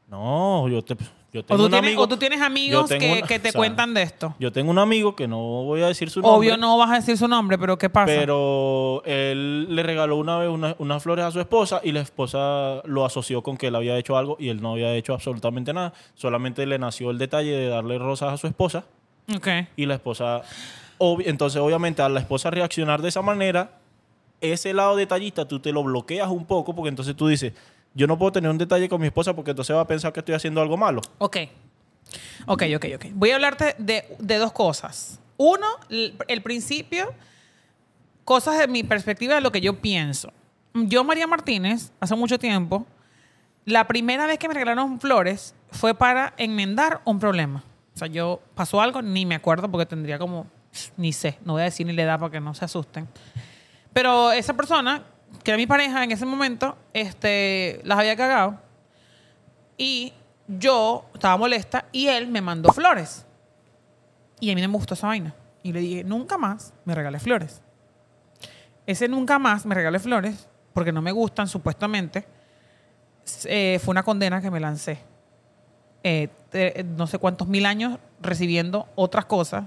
No, 0.07 0.69
yo, 0.69 0.83
te, 0.83 0.95
yo 1.33 1.41
O 1.41 1.43
tengo 1.43 1.57
tú, 1.57 1.65
un 1.65 1.71
tienes, 1.71 1.87
amigo. 1.89 2.01
o 2.03 2.07
tú 2.07 2.17
tienes 2.17 2.41
amigos 2.41 2.89
que, 2.89 3.11
una- 3.19 3.27
que 3.27 3.39
te 3.39 3.49
o 3.49 3.51
sea, 3.51 3.59
cuentan 3.59 3.93
de 3.93 4.03
esto. 4.03 4.35
Yo 4.39 4.51
tengo 4.51 4.69
un 4.71 4.77
amigo 4.79 5.15
que 5.15 5.27
no 5.27 5.37
voy 5.63 5.81
a 5.81 5.87
decir 5.87 6.09
su 6.11 6.21
nombre. 6.21 6.37
Obvio 6.37 6.57
no 6.57 6.77
vas 6.77 6.91
a 6.91 6.95
decir 6.95 7.17
su 7.17 7.27
nombre, 7.27 7.57
pero 7.57 7.77
¿qué 7.77 7.89
pasa? 7.89 8.05
Pero 8.05 9.01
él 9.05 9.67
le 9.75 9.81
regaló 9.83 10.17
una 10.17 10.37
vez 10.37 10.49
una- 10.49 10.75
unas 10.77 11.01
flores 11.01 11.25
a 11.25 11.31
su 11.31 11.39
esposa 11.39 11.81
y 11.83 11.91
la 11.91 12.01
esposa 12.01 12.81
lo 12.85 13.03
asoció 13.03 13.41
con 13.41 13.57
que 13.57 13.67
él 13.67 13.75
había 13.75 13.97
hecho 13.97 14.15
algo 14.15 14.37
y 14.39 14.49
él 14.49 14.61
no 14.61 14.73
había 14.73 14.93
hecho 14.95 15.13
absolutamente 15.13 15.73
nada. 15.73 15.93
Solamente 16.13 16.65
le 16.67 16.77
nació 16.77 17.09
el 17.09 17.17
detalle 17.17 17.51
de 17.51 17.67
darle 17.67 17.97
rosas 17.97 18.31
a 18.33 18.37
su 18.37 18.45
esposa 18.47 18.85
ok. 19.35 19.47
y 19.75 19.85
la 19.87 19.95
esposa... 19.95 20.43
entonces, 21.25 21.59
obviamente, 21.61 22.01
a 22.01 22.09
la 22.09 22.19
esposa 22.19 22.51
reaccionar 22.51 23.01
de 23.01 23.09
esa 23.09 23.21
manera, 23.21 23.71
ese 24.39 24.73
lado 24.73 24.95
detallista 24.95 25.47
tú 25.47 25.59
te 25.59 25.71
lo 25.71 25.83
bloqueas 25.83 26.29
un 26.29 26.45
poco 26.45 26.75
porque 26.75 26.89
entonces 26.89 27.15
tú 27.15 27.27
dices, 27.27 27.53
yo 27.93 28.07
no 28.07 28.17
puedo 28.17 28.31
tener 28.31 28.49
un 28.49 28.57
detalle 28.57 28.89
con 28.89 28.99
mi 28.99 29.07
esposa 29.07 29.33
porque 29.35 29.51
entonces 29.51 29.75
va 29.75 29.81
a 29.81 29.87
pensar 29.87 30.11
que 30.13 30.19
estoy 30.19 30.35
haciendo 30.35 30.61
algo 30.61 30.77
malo. 30.77 31.01
Ok. 31.19 31.37
Ok, 32.45 32.63
ok, 32.75 32.85
ok. 32.95 33.05
Voy 33.13 33.31
a 33.31 33.35
hablarte 33.35 33.75
de, 33.77 34.15
de 34.19 34.37
dos 34.37 34.51
cosas. 34.51 35.19
Uno, 35.37 35.67
el, 35.89 36.41
principio, 36.41 37.13
cosas 38.23 38.59
de 38.59 38.67
mi 38.67 38.83
perspectiva 38.83 39.35
de 39.35 39.41
lo 39.41 39.51
que 39.51 39.61
yo 39.61 39.79
pienso. 39.79 40.31
Yo, 40.73 41.03
María 41.03 41.27
Martínez, 41.27 41.91
hace 41.99 42.15
mucho 42.15 42.39
tiempo, 42.39 42.85
la 43.65 43.87
primera 43.87 44.25
vez 44.25 44.37
que 44.37 44.47
me 44.47 44.53
regalaron 44.53 44.99
flores 44.99 45.55
fue 45.71 45.93
para 45.93 46.33
enmendar 46.37 47.01
un 47.05 47.19
problema. 47.19 47.63
O 47.95 47.97
sea, 47.97 48.07
yo 48.07 48.41
pasó 48.55 48.81
algo, 48.81 49.01
ni 49.01 49.25
me 49.25 49.35
acuerdo 49.35 49.69
porque 49.69 49.85
tendría 49.85 50.17
como, 50.17 50.47
ni 50.97 51.13
sé, 51.13 51.37
no 51.45 51.53
voy 51.53 51.61
a 51.61 51.65
decir 51.65 51.85
ni 51.85 51.93
la 51.93 52.03
edad 52.03 52.19
para 52.19 52.31
que 52.31 52.39
no 52.39 52.53
se 52.53 52.65
asusten. 52.65 53.07
Pero 53.93 54.31
esa 54.31 54.53
persona, 54.55 55.03
que 55.41 55.51
era 55.51 55.57
mi 55.57 55.67
pareja 55.67 56.03
en 56.03 56.11
ese 56.11 56.25
momento, 56.25 56.77
este, 56.93 57.81
las 57.83 57.99
había 57.99 58.15
cagado. 58.15 58.59
Y 59.77 60.13
yo 60.47 61.05
estaba 61.13 61.37
molesta 61.37 61.85
y 61.91 62.07
él 62.07 62.27
me 62.27 62.41
mandó 62.41 62.71
flores. 62.71 63.25
Y 64.39 64.51
a 64.51 64.55
mí 64.55 64.61
no 64.61 64.67
me 64.67 64.77
gustó 64.77 64.93
esa 64.93 65.07
vaina. 65.07 65.33
Y 65.63 65.71
le 65.71 65.79
dije, 65.79 66.03
nunca 66.03 66.37
más 66.37 66.73
me 66.85 66.93
regales 66.93 67.23
flores. 67.23 67.61
Ese 68.85 69.07
nunca 69.07 69.39
más 69.39 69.65
me 69.65 69.73
regales 69.75 70.01
flores, 70.01 70.47
porque 70.73 70.91
no 70.91 71.01
me 71.01 71.11
gustan 71.11 71.47
supuestamente, 71.47 72.25
eh, 73.45 73.79
fue 73.81 73.93
una 73.93 74.03
condena 74.03 74.41
que 74.41 74.51
me 74.51 74.59
lancé. 74.59 74.99
Eh, 76.03 76.27
no 76.97 77.07
sé 77.07 77.17
cuántos 77.17 77.47
mil 77.47 77.65
años 77.65 77.97
recibiendo 78.21 78.89
otras 78.95 79.25
cosas. 79.25 79.63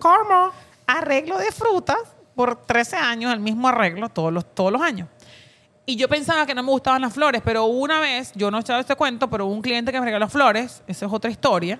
Como 0.00 0.50
arreglo 0.86 1.38
de 1.38 1.52
frutas 1.52 2.00
por 2.40 2.56
13 2.56 2.96
años, 2.96 3.34
el 3.34 3.40
mismo 3.40 3.68
arreglo 3.68 4.08
todos 4.08 4.32
los, 4.32 4.54
todos 4.54 4.72
los 4.72 4.80
años. 4.80 5.06
Y 5.84 5.96
yo 5.96 6.08
pensaba 6.08 6.46
que 6.46 6.54
no 6.54 6.62
me 6.62 6.70
gustaban 6.70 7.02
las 7.02 7.12
flores, 7.12 7.42
pero 7.44 7.66
una 7.66 8.00
vez, 8.00 8.32
yo 8.34 8.50
no 8.50 8.56
he 8.56 8.62
echado 8.62 8.80
este 8.80 8.96
cuento, 8.96 9.28
pero 9.28 9.44
hubo 9.44 9.52
un 9.52 9.60
cliente 9.60 9.92
que 9.92 10.00
me 10.00 10.06
regaló 10.06 10.26
flores, 10.26 10.82
esa 10.86 11.04
es 11.04 11.12
otra 11.12 11.30
historia. 11.30 11.78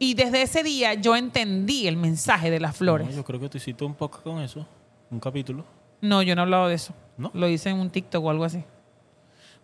Y 0.00 0.14
desde 0.14 0.42
ese 0.42 0.64
día 0.64 0.94
yo 0.94 1.14
entendí 1.14 1.86
el 1.86 1.96
mensaje 1.96 2.50
de 2.50 2.58
las 2.58 2.76
flores. 2.76 3.06
No, 3.06 3.14
yo 3.14 3.22
creo 3.22 3.38
que 3.38 3.48
tú 3.48 3.58
hiciste 3.58 3.84
un 3.84 3.94
poco 3.94 4.20
con 4.22 4.40
eso, 4.42 4.66
un 5.08 5.20
capítulo. 5.20 5.64
No, 6.00 6.20
yo 6.20 6.34
no 6.34 6.42
he 6.42 6.44
hablado 6.46 6.66
de 6.66 6.74
eso. 6.74 6.92
¿No? 7.16 7.30
Lo 7.32 7.48
hice 7.48 7.70
en 7.70 7.76
un 7.76 7.88
TikTok 7.88 8.24
o 8.24 8.30
algo 8.30 8.44
así. 8.44 8.64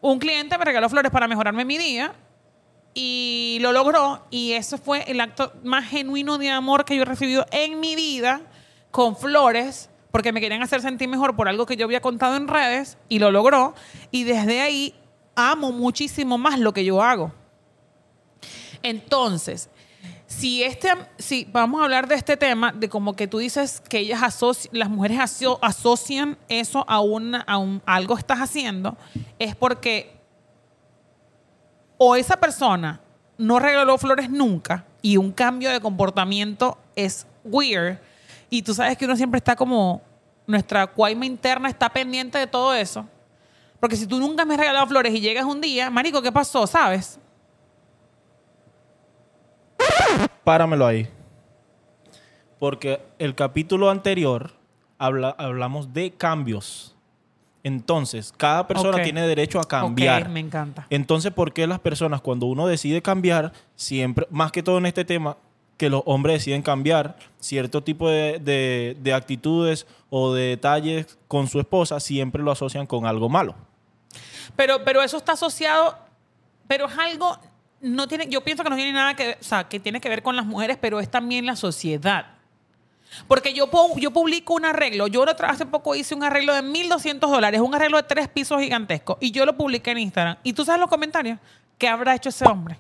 Un 0.01 0.21
cliente 0.21 0.57
me 0.57 0.65
regaló 0.65 0.89
flores 0.89 1.11
para 1.11 1.27
mejorarme 1.27 1.65
mi 1.65 1.79
día 1.79 2.15
y 2.95 3.59
lo 3.61 3.73
logró. 3.73 4.25
Y 4.31 4.53
eso 4.53 4.79
fue 4.79 5.03
el 5.11 5.21
acto 5.21 5.53
más 5.65 5.89
genuino 5.89 6.39
de 6.39 6.51
amor 6.51 6.85
que 6.85 6.95
yo 6.95 7.03
he 7.03 7.07
recibido 7.07 7.45
en 7.51 7.81
mi 7.81 7.97
vida 7.97 8.43
con 8.91 9.17
flores, 9.17 9.91
porque 10.11 10.33
me 10.33 10.41
querían 10.41 10.63
hacer 10.63 10.81
sentir 10.81 11.09
mejor 11.09 11.37
por 11.37 11.49
algo 11.49 11.67
que 11.67 11.77
yo 11.77 11.85
había 11.85 12.01
contado 12.01 12.37
en 12.37 12.49
redes 12.49 12.97
y 13.09 13.19
lo 13.19 13.31
logró. 13.31 13.75
Y 14.11 14.25
desde 14.25 14.61
ahí 14.61 14.95
amo 15.37 15.71
muchísimo 15.73 16.39
más 16.39 16.59
lo 16.59 16.73
que 16.73 16.85
yo 16.85 17.03
hago. 17.03 17.33
Entonces, 18.83 19.69
si 20.27 20.63
este, 20.63 20.89
si 21.19 21.47
vamos 21.51 21.81
a 21.81 21.85
hablar 21.85 22.07
de 22.07 22.15
este 22.15 22.37
tema, 22.37 22.73
de 22.73 22.89
como 22.89 23.17
que 23.17 23.27
tú 23.27 23.39
dices 23.39 23.81
que 23.89 23.99
ellas 23.99 24.23
las 24.73 24.89
mujeres 24.91 25.19
aso- 25.19 25.59
asocian 25.63 26.39
eso 26.49 26.85
a, 26.89 27.01
una, 27.01 27.41
a 27.43 27.59
un- 27.59 27.83
algo 27.87 28.17
estás 28.17 28.39
haciendo, 28.39 28.97
es 29.39 29.57
porque 29.57 30.17
o 31.97 32.15
esa 32.15 32.39
persona 32.39 33.01
no 33.39 33.59
regaló 33.59 33.99
flores 33.99 34.31
nunca 34.31 34.85
y 35.03 35.17
un 35.17 35.33
cambio 35.33 35.71
de 35.71 35.81
comportamiento 35.81 36.79
es 36.95 37.27
weird 37.45 37.99
y 38.51 38.63
tú 38.63 38.75
sabes 38.75 38.97
que 38.97 39.05
uno 39.05 39.17
siempre 39.17 39.39
está 39.39 39.55
como 39.57 40.03
nuestra 40.47 40.87
cuaima 40.87 41.27
interna 41.27 41.69
está 41.69 41.89
pendiente 41.89 42.39
de 42.39 42.47
todo 42.47 42.73
eso. 42.75 43.07
Porque 43.81 43.97
si 43.97 44.07
tú 44.07 44.19
nunca 44.19 44.45
me 44.45 44.55
has 44.55 44.61
regalado 44.61 44.87
flores 44.87 45.15
y 45.15 45.21
llegas 45.21 45.45
un 45.45 45.61
día, 45.61 45.91
marico, 45.91 46.21
¿qué 46.23 46.33
pasó? 46.33 46.67
¿Sabes? 46.67 47.19
Páramelo 50.45 50.87
ahí. 50.87 51.09
Porque 52.59 53.01
el 53.19 53.35
capítulo 53.35 53.91
anterior 53.91 54.53
habla- 54.99 55.35
hablamos 55.39 55.93
de 55.93 56.11
cambios. 56.13 56.95
Entonces, 57.63 58.33
cada 58.37 58.67
persona 58.67 59.03
tiene 59.03 59.23
derecho 59.27 59.61
a 59.61 59.65
cambiar. 59.69 60.23
Ok, 60.23 60.29
me 60.31 60.41
encanta. 60.41 60.87
Entonces, 60.91 61.33
¿por 61.33 61.53
qué 61.53 61.67
las 61.67 61.81
personas 61.81 62.21
cuando 62.21 62.47
uno 62.47 62.67
decide 62.67 63.03
cambiar, 63.03 63.53
siempre, 63.77 64.27
más 64.31 64.51
que 64.53 64.63
todo 64.63 64.79
en 64.79 64.87
este 64.87 65.05
tema, 65.05 65.37
que 65.79 65.89
los 65.89 66.03
hombres 66.05 66.35
deciden 66.41 66.61
cambiar 66.61 67.17
cierto 67.41 67.83
tipo 67.83 68.11
de, 68.11 68.39
de- 68.41 68.97
de 69.01 69.15
actitudes 69.15 69.87
o 70.11 70.35
de 70.35 70.49
detalles 70.49 71.17
con 71.29 71.49
su 71.49 71.59
esposa, 71.61 71.99
siempre 72.01 72.43
lo 72.43 72.51
asocian 72.51 72.87
con 72.87 73.07
algo 73.07 73.29
malo? 73.31 73.55
Pero, 74.57 74.85
pero 74.85 75.03
eso 75.03 75.17
está 75.17 75.33
asociado, 75.33 75.97
pero 76.67 76.87
es 76.87 76.99
algo, 76.99 77.39
no 77.81 78.09
tiene, 78.09 78.27
yo 78.29 78.43
pienso 78.43 78.65
que 78.65 78.71
no 78.71 78.77
tiene 78.77 78.93
nada 78.93 79.15
que 79.15 79.37
o 79.41 79.45
sea, 79.45 79.69
que 79.69 79.79
tiene 79.81 80.01
que 80.01 80.09
ver 80.09 80.23
con 80.23 80.35
las 80.37 80.45
mujeres, 80.45 80.77
pero 80.81 81.01
es 81.01 81.09
también 81.11 81.47
la 81.47 81.55
sociedad. 81.57 82.27
Porque 83.27 83.55
yo, 83.55 83.71
yo 83.97 84.11
publico 84.11 84.53
un 84.55 84.65
arreglo, 84.67 85.07
yo 85.07 85.25
hace 85.45 85.65
poco 85.65 85.95
hice 85.95 86.15
un 86.15 86.25
arreglo 86.25 86.53
de 86.55 86.63
1.200 86.63 87.21
dólares, 87.21 87.61
un 87.61 87.75
arreglo 87.75 87.97
de 87.97 88.03
tres 88.03 88.29
pisos 88.29 88.61
gigantesco, 88.61 89.17
y 89.21 89.31
yo 89.31 89.47
lo 89.47 89.57
publiqué 89.57 89.93
en 89.93 89.99
Instagram. 89.99 90.37
Y 90.43 90.53
tú 90.53 90.65
sabes 90.65 90.81
los 90.81 90.91
comentarios, 90.91 91.39
¿qué 91.79 91.89
habrá 91.89 92.15
hecho 92.15 92.29
ese 92.29 92.45
hombre? 92.47 92.79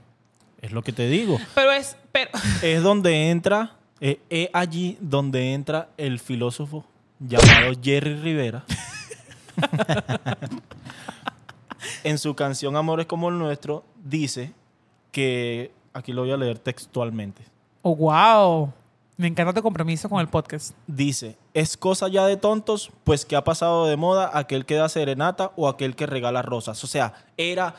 Es 0.60 0.72
lo 0.72 0.82
que 0.82 0.92
te 0.92 1.08
digo. 1.08 1.38
Pero 1.54 1.72
es, 1.72 1.96
pero, 2.12 2.30
es 2.62 2.82
donde 2.82 3.30
entra, 3.30 3.76
eh, 4.00 4.20
es 4.28 4.48
allí 4.52 4.98
donde 5.00 5.54
entra 5.54 5.88
el 5.96 6.18
filósofo 6.18 6.84
llamado 7.20 7.72
Jerry 7.82 8.14
Rivera. 8.16 8.64
en 12.04 12.18
su 12.18 12.34
canción 12.34 12.76
Amores 12.76 13.06
como 13.06 13.28
el 13.28 13.38
nuestro, 13.38 13.84
dice 14.04 14.52
que, 15.12 15.72
aquí 15.92 16.12
lo 16.12 16.22
voy 16.22 16.32
a 16.32 16.36
leer 16.36 16.58
textualmente, 16.58 17.42
oh, 17.82 17.96
wow, 17.96 18.72
me 19.16 19.26
encanta 19.26 19.52
tu 19.52 19.62
compromiso 19.62 20.08
con 20.08 20.20
el 20.20 20.28
podcast. 20.28 20.74
dice, 20.86 21.36
es 21.54 21.76
cosa 21.76 22.08
ya 22.08 22.26
de 22.26 22.36
tontos, 22.36 22.90
pues 23.04 23.24
que 23.24 23.36
ha 23.36 23.44
pasado 23.44 23.86
de 23.86 23.96
moda 23.96 24.30
aquel 24.32 24.64
que 24.64 24.76
da 24.76 24.88
serenata 24.88 25.52
o 25.56 25.68
aquel 25.68 25.96
que 25.96 26.06
regala 26.06 26.42
rosas. 26.42 26.82
O 26.84 26.86
sea, 26.86 27.14
era, 27.36 27.74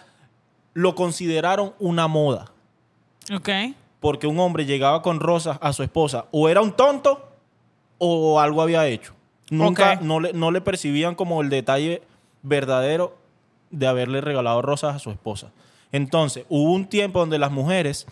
lo 0.73 0.95
consideraron 0.95 1.73
una 1.79 2.07
moda. 2.07 2.51
Ok. 3.33 3.49
porque 3.99 4.27
un 4.27 4.39
hombre 4.39 4.65
llegaba 4.65 5.01
con 5.01 5.19
rosas 5.19 5.57
a 5.61 5.73
su 5.73 5.83
esposa 5.83 6.25
o 6.31 6.47
era 6.49 6.61
un 6.61 6.71
tonto 6.71 7.27
o 7.97 8.39
algo 8.39 8.61
había 8.61 8.87
hecho. 8.87 9.13
Nunca, 9.49 9.95
no, 10.01 10.19
le, 10.19 10.31
no 10.33 10.51
le 10.51 10.61
percibían 10.61 11.15
como 11.15 11.41
el 11.41 11.49
detalle 11.49 12.01
verdadero 12.43 13.17
de 13.71 13.87
haberle 13.87 14.21
regalado 14.21 14.61
rosas 14.61 14.95
a 14.95 14.99
su 14.99 15.11
esposa. 15.11 15.51
Entonces, 15.91 16.45
hubo 16.49 16.71
un 16.73 16.85
tiempo 16.87 17.19
donde 17.19 17.39
las 17.39 17.51
mujeres, 17.51 18.07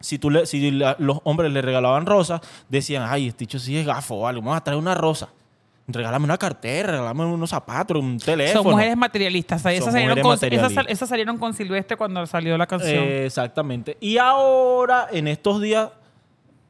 si, 0.00 0.18
tú 0.18 0.30
le- 0.30 0.46
si 0.46 0.70
la- 0.70 0.96
los 0.98 1.18
hombres 1.24 1.52
le 1.52 1.60
regalaban 1.60 2.06
rosas, 2.06 2.40
decían, 2.68 3.04
ay, 3.08 3.28
este 3.28 3.40
dicho 3.40 3.58
sí 3.58 3.76
es 3.76 3.84
gafo 3.84 4.26
algo, 4.26 4.42
vamos 4.42 4.56
a 4.56 4.64
traer 4.64 4.78
una 4.78 4.94
rosa. 4.94 5.28
Regálame 5.92 6.24
una 6.24 6.38
cartera, 6.38 6.92
regálame 6.92 7.24
unos 7.26 7.50
zapatos, 7.50 7.96
un 7.98 8.18
teléfono. 8.18 8.62
Son 8.62 8.72
mujeres 8.72 8.96
materialistas. 8.96 9.60
Esas, 9.66 9.84
Son 9.84 9.92
salieron 9.92 10.18
mujeres 10.18 10.22
con, 10.22 10.32
esas, 10.32 10.40
materialistas. 10.42 10.74
sal- 10.74 10.86
esas 10.92 11.08
salieron 11.08 11.38
con 11.38 11.54
Silvestre 11.54 11.96
cuando 11.96 12.26
salió 12.26 12.56
la 12.58 12.66
canción. 12.66 13.04
Eh, 13.04 13.26
exactamente. 13.26 13.96
Y 14.00 14.18
ahora, 14.18 15.08
en 15.12 15.28
estos 15.28 15.60
días 15.60 15.90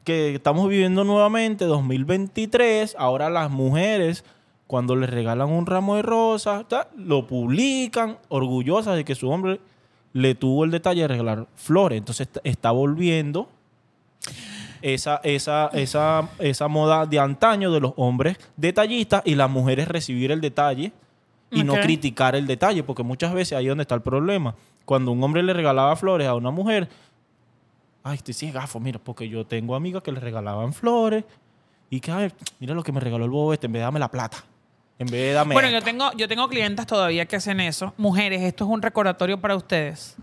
que 0.03 0.33
estamos 0.35 0.67
viviendo 0.67 1.03
nuevamente, 1.03 1.65
2023, 1.65 2.95
ahora 2.97 3.29
las 3.29 3.51
mujeres, 3.51 4.23
cuando 4.67 4.95
les 4.95 5.09
regalan 5.09 5.49
un 5.49 5.65
ramo 5.65 5.95
de 5.95 6.01
rosas, 6.01 6.65
lo 6.97 7.27
publican, 7.27 8.17
orgullosas 8.29 8.95
de 8.95 9.05
que 9.05 9.15
su 9.15 9.29
hombre 9.29 9.59
le 10.13 10.33
tuvo 10.35 10.63
el 10.65 10.71
detalle 10.71 11.01
de 11.01 11.07
regalar 11.07 11.47
flores. 11.55 11.97
Entonces 11.97 12.27
está 12.43 12.71
volviendo 12.71 13.49
esa, 14.81 15.21
esa, 15.23 15.69
esa, 15.73 16.29
esa 16.39 16.67
moda 16.67 17.05
de 17.05 17.19
antaño 17.19 17.71
de 17.71 17.79
los 17.79 17.93
hombres 17.97 18.37
detallistas 18.57 19.21
y 19.25 19.35
las 19.35 19.49
mujeres 19.49 19.87
recibir 19.87 20.31
el 20.31 20.41
detalle 20.41 20.91
y 21.51 21.63
no 21.63 21.73
criticar 21.73 22.35
el 22.35 22.47
detalle, 22.47 22.81
porque 22.83 23.03
muchas 23.03 23.33
veces 23.33 23.57
ahí 23.57 23.65
es 23.65 23.69
donde 23.69 23.81
está 23.81 23.95
el 23.95 24.01
problema. 24.01 24.55
Cuando 24.85 25.11
un 25.11 25.21
hombre 25.23 25.43
le 25.43 25.53
regalaba 25.53 25.95
flores 25.95 26.27
a 26.27 26.33
una 26.33 26.49
mujer, 26.49 26.87
ay, 28.03 28.15
este 28.15 28.33
sí 28.33 28.47
es 28.47 28.53
gafo, 28.53 28.79
mira, 28.79 28.99
porque 29.03 29.27
yo 29.27 29.45
tengo 29.45 29.75
amigas 29.75 30.01
que 30.01 30.11
le 30.11 30.19
regalaban 30.19 30.73
flores 30.73 31.25
y 31.89 31.99
que, 31.99 32.11
ay, 32.11 32.31
mira 32.59 32.73
lo 32.73 32.83
que 32.83 32.91
me 32.91 32.99
regaló 32.99 33.25
el 33.25 33.31
bobo 33.31 33.53
este, 33.53 33.65
en 33.65 33.73
vez 33.73 33.81
de 33.81 33.83
darme 33.83 33.99
la 33.99 34.09
plata, 34.09 34.43
en 34.97 35.07
vez 35.07 35.21
de 35.21 35.33
darme... 35.33 35.53
Bueno, 35.53 35.69
yo 35.69 35.81
tengo, 35.81 36.11
yo 36.13 36.27
tengo 36.27 36.47
clientas 36.47 36.87
todavía 36.87 37.25
que 37.25 37.35
hacen 37.35 37.59
eso. 37.59 37.93
Mujeres, 37.97 38.41
esto 38.41 38.63
es 38.63 38.69
un 38.69 38.81
recordatorio 38.81 39.39
para 39.39 39.55
ustedes. 39.55 40.15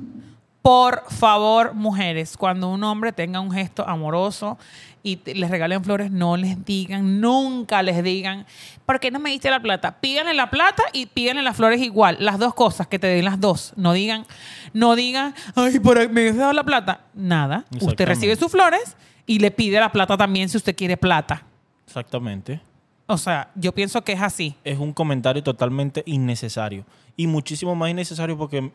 Por 0.69 1.03
favor, 1.11 1.73
mujeres, 1.73 2.37
cuando 2.37 2.69
un 2.69 2.85
hombre 2.85 3.11
tenga 3.15 3.41
un 3.41 3.51
gesto 3.51 3.89
amoroso 3.89 4.59
y 5.03 5.17
te- 5.17 5.35
les 5.35 5.51
regalen 5.51 5.83
flores, 5.83 6.11
no 6.11 6.37
les 6.37 6.63
digan, 6.67 7.23
nunca 7.23 7.83
les 7.83 8.03
digan, 8.05 8.45
¿por 8.85 9.01
qué 9.01 9.11
no 9.11 9.19
me 9.19 9.31
diste 9.31 9.49
la 9.49 9.61
plata? 9.63 9.99
Pídanle 9.99 10.35
la 10.35 10.51
plata 10.51 10.83
y 10.93 11.07
pídanle 11.07 11.41
las 11.41 11.57
flores 11.57 11.81
igual. 11.81 12.19
Las 12.21 12.39
dos 12.39 12.53
cosas, 12.53 12.87
que 12.87 12.99
te 12.99 13.07
den 13.07 13.25
las 13.25 13.41
dos. 13.41 13.73
No 13.77 13.95
digan, 13.95 14.27
no 14.75 14.95
digan, 14.95 15.35
ay, 15.55 15.79
por 15.81 15.97
ahí 15.97 16.07
me 16.09 16.29
has 16.29 16.37
dado 16.37 16.53
la 16.53 16.65
plata. 16.65 17.01
Nada. 17.15 17.65
Usted 17.81 18.05
recibe 18.07 18.37
sus 18.37 18.53
flores 18.53 18.95
y 19.25 19.39
le 19.39 19.51
pide 19.51 19.81
la 19.81 19.91
plata 19.91 20.19
también 20.19 20.51
si 20.51 20.59
usted 20.59 20.77
quiere 20.77 20.99
plata. 20.99 21.45
Exactamente. 21.87 22.61
O 23.07 23.17
sea, 23.17 23.51
yo 23.55 23.73
pienso 23.75 24.05
que 24.05 24.13
es 24.13 24.21
así. 24.21 24.55
es 24.65 24.79
un 24.79 24.93
comentario 24.93 25.43
totalmente 25.43 26.03
innecesario. 26.05 26.85
Y 27.17 27.27
muchísimo 27.27 27.75
más 27.75 27.89
innecesario 27.89 28.37
porque 28.37 28.71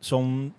son. 0.00 0.52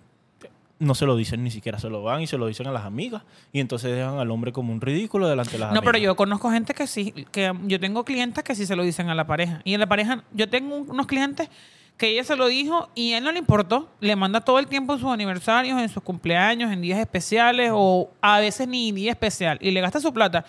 No 0.78 0.94
se 0.94 1.06
lo 1.06 1.16
dicen 1.16 1.42
ni 1.42 1.50
siquiera, 1.50 1.78
se 1.78 1.88
lo 1.88 2.02
van 2.02 2.20
y 2.20 2.26
se 2.26 2.36
lo 2.36 2.46
dicen 2.46 2.66
a 2.66 2.70
las 2.70 2.84
amigas. 2.84 3.22
Y 3.52 3.60
entonces 3.60 3.94
dejan 3.94 4.18
al 4.18 4.30
hombre 4.30 4.52
como 4.52 4.72
un 4.72 4.80
ridículo 4.80 5.26
delante 5.26 5.52
de 5.52 5.58
las 5.60 5.68
No, 5.72 5.78
amigas. 5.78 5.84
pero 5.92 5.98
yo 6.04 6.16
conozco 6.16 6.50
gente 6.50 6.74
que 6.74 6.86
sí, 6.86 7.12
que 7.32 7.52
yo 7.64 7.80
tengo 7.80 8.04
clientes 8.04 8.44
que 8.44 8.54
sí 8.54 8.66
se 8.66 8.76
lo 8.76 8.82
dicen 8.82 9.08
a 9.08 9.14
la 9.14 9.26
pareja. 9.26 9.62
Y 9.64 9.72
en 9.74 9.80
la 9.80 9.86
pareja, 9.86 10.22
yo 10.32 10.48
tengo 10.50 10.76
un- 10.76 10.90
unos 10.90 11.06
clientes 11.06 11.48
que 11.96 12.08
ella 12.08 12.24
se 12.24 12.36
lo 12.36 12.46
dijo 12.48 12.90
y 12.94 13.12
él 13.12 13.24
no 13.24 13.32
le 13.32 13.38
importó. 13.38 13.88
Le 14.00 14.16
manda 14.16 14.42
todo 14.42 14.58
el 14.58 14.66
tiempo 14.66 14.92
en 14.92 15.00
sus 15.00 15.08
aniversarios, 15.10 15.80
en 15.80 15.88
sus 15.88 16.02
cumpleaños, 16.02 16.70
en 16.70 16.82
días 16.82 16.98
especiales 16.98 17.70
o 17.72 18.10
a 18.20 18.38
veces 18.40 18.68
ni 18.68 18.92
día 18.92 19.12
especial. 19.12 19.56
Y 19.62 19.70
le 19.70 19.80
gasta 19.80 19.98
su 19.98 20.12
plata. 20.12 20.44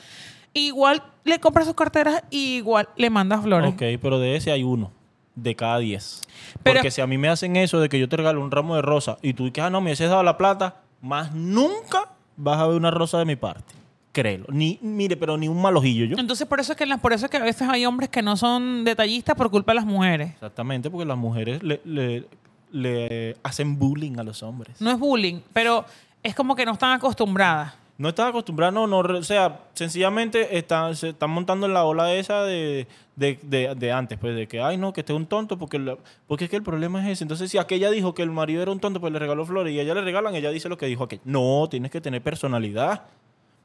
Igual 0.53 1.03
le 1.23 1.39
compra 1.39 1.63
sus 1.63 1.73
carteras 1.75 2.23
y 2.29 2.55
igual 2.57 2.89
le 2.97 3.09
manda 3.09 3.41
flores. 3.41 3.71
Ok, 3.73 3.81
pero 4.01 4.19
de 4.19 4.35
ese 4.35 4.51
hay 4.51 4.63
uno. 4.63 4.91
De 5.39 5.55
cada 5.55 5.77
diez. 5.77 6.21
Pero- 6.63 6.77
Porque 6.79 6.89
si 6.91 6.99
a 6.99 7.05
mí 7.07 7.17
me 7.19 7.29
hacen 7.29 7.55
eso 7.55 7.79
de 7.79 7.89
que 7.89 7.99
yo 7.99 8.09
te 8.09 8.17
regalo 8.17 8.41
un 8.41 8.49
ramo 8.49 8.75
de 8.75 8.81
rosa 8.81 9.17
y 9.21 9.33
tú 9.33 9.45
dices, 9.45 9.63
ah, 9.63 9.69
no, 9.69 9.81
me 9.81 9.91
has 9.91 9.99
dado 9.99 10.23
la 10.23 10.35
plata, 10.37 10.81
más 11.01 11.31
nunca 11.33 12.09
vas 12.35 12.59
a 12.59 12.65
ver 12.67 12.75
una 12.75 12.89
rosa 12.89 13.19
de 13.19 13.25
mi 13.25 13.35
parte. 13.35 13.75
Créelo. 14.13 14.45
Ni, 14.49 14.79
mire, 14.81 15.15
pero 15.15 15.37
ni 15.37 15.47
un 15.47 15.61
mal 15.61 15.77
ojillo 15.77 16.05
yo. 16.05 16.17
Entonces 16.17 16.47
por 16.47 16.59
eso 16.59 16.71
es 16.71 16.77
que 16.77 16.87
las- 16.87 16.99
por 16.99 17.13
eso 17.13 17.25
es 17.25 17.31
que 17.31 17.37
a 17.37 17.43
veces 17.43 17.69
hay 17.69 17.85
hombres 17.85 18.09
que 18.09 18.23
no 18.23 18.35
son 18.35 18.83
detallistas 18.83 19.35
por 19.35 19.51
culpa 19.51 19.73
de 19.73 19.75
las 19.75 19.85
mujeres. 19.85 20.31
Exactamente, 20.31 20.89
porque 20.89 21.05
las 21.05 21.17
mujeres 21.17 21.61
le, 21.61 21.81
le- 21.85 22.25
le 22.71 23.37
hacen 23.43 23.77
bullying 23.77 24.17
a 24.17 24.23
los 24.23 24.41
hombres. 24.41 24.81
No 24.81 24.89
es 24.89 24.97
bullying, 24.97 25.39
pero 25.53 25.85
es 26.23 26.33
como 26.33 26.55
que 26.55 26.65
no 26.65 26.71
están 26.73 26.93
acostumbradas. 26.93 27.73
No 27.97 28.09
estás 28.09 28.29
acostumbrado, 28.29 28.71
no, 28.73 28.85
no, 28.85 28.97
o 29.17 29.23
sea, 29.23 29.61
sencillamente 29.73 30.55
están, 30.57 30.95
se 30.95 31.09
están 31.09 31.31
montando 31.31 31.65
en 31.65 31.73
la 31.73 31.83
ola 31.83 32.13
esa 32.13 32.43
de, 32.43 32.85
de, 33.15 33.39
de- 33.75 33.91
antes, 33.91 34.19
pues, 34.19 34.35
de 34.35 34.47
que, 34.47 34.61
ay, 34.61 34.77
no, 34.77 34.93
que 34.93 35.01
esté 35.01 35.13
un 35.13 35.25
tonto, 35.25 35.57
porque, 35.57 35.79
la- 35.79 35.97
porque 36.27 36.43
es 36.43 36.49
que 36.51 36.57
el 36.57 36.61
problema 36.63 37.01
es 37.03 37.13
ese. 37.13 37.23
Entonces, 37.23 37.49
si 37.49 37.57
aquella 37.57 37.89
dijo 37.89 38.13
que 38.13 38.21
el 38.21 38.29
marido 38.29 38.61
era 38.61 38.71
un 38.71 38.79
tonto, 38.79 38.99
pues 38.99 39.11
le 39.11 39.17
regaló 39.17 39.45
flores 39.47 39.73
y 39.73 39.79
ella 39.79 39.95
le 39.95 40.01
regalan, 40.01 40.35
ella 40.35 40.51
dice 40.51 40.69
lo 40.69 40.77
que 40.77 40.85
dijo 40.85 41.05
aquel. 41.05 41.21
No, 41.25 41.67
tienes 41.71 41.89
que 41.89 41.99
tener 41.99 42.21
personalidad. 42.21 43.05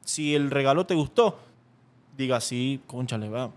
Si 0.02 0.34
el 0.34 0.50
regalo 0.50 0.86
te 0.86 0.94
gustó, 0.94 1.38
diga, 2.16 2.40
sí, 2.40 2.80
conchale, 2.86 3.28
va, 3.28 3.50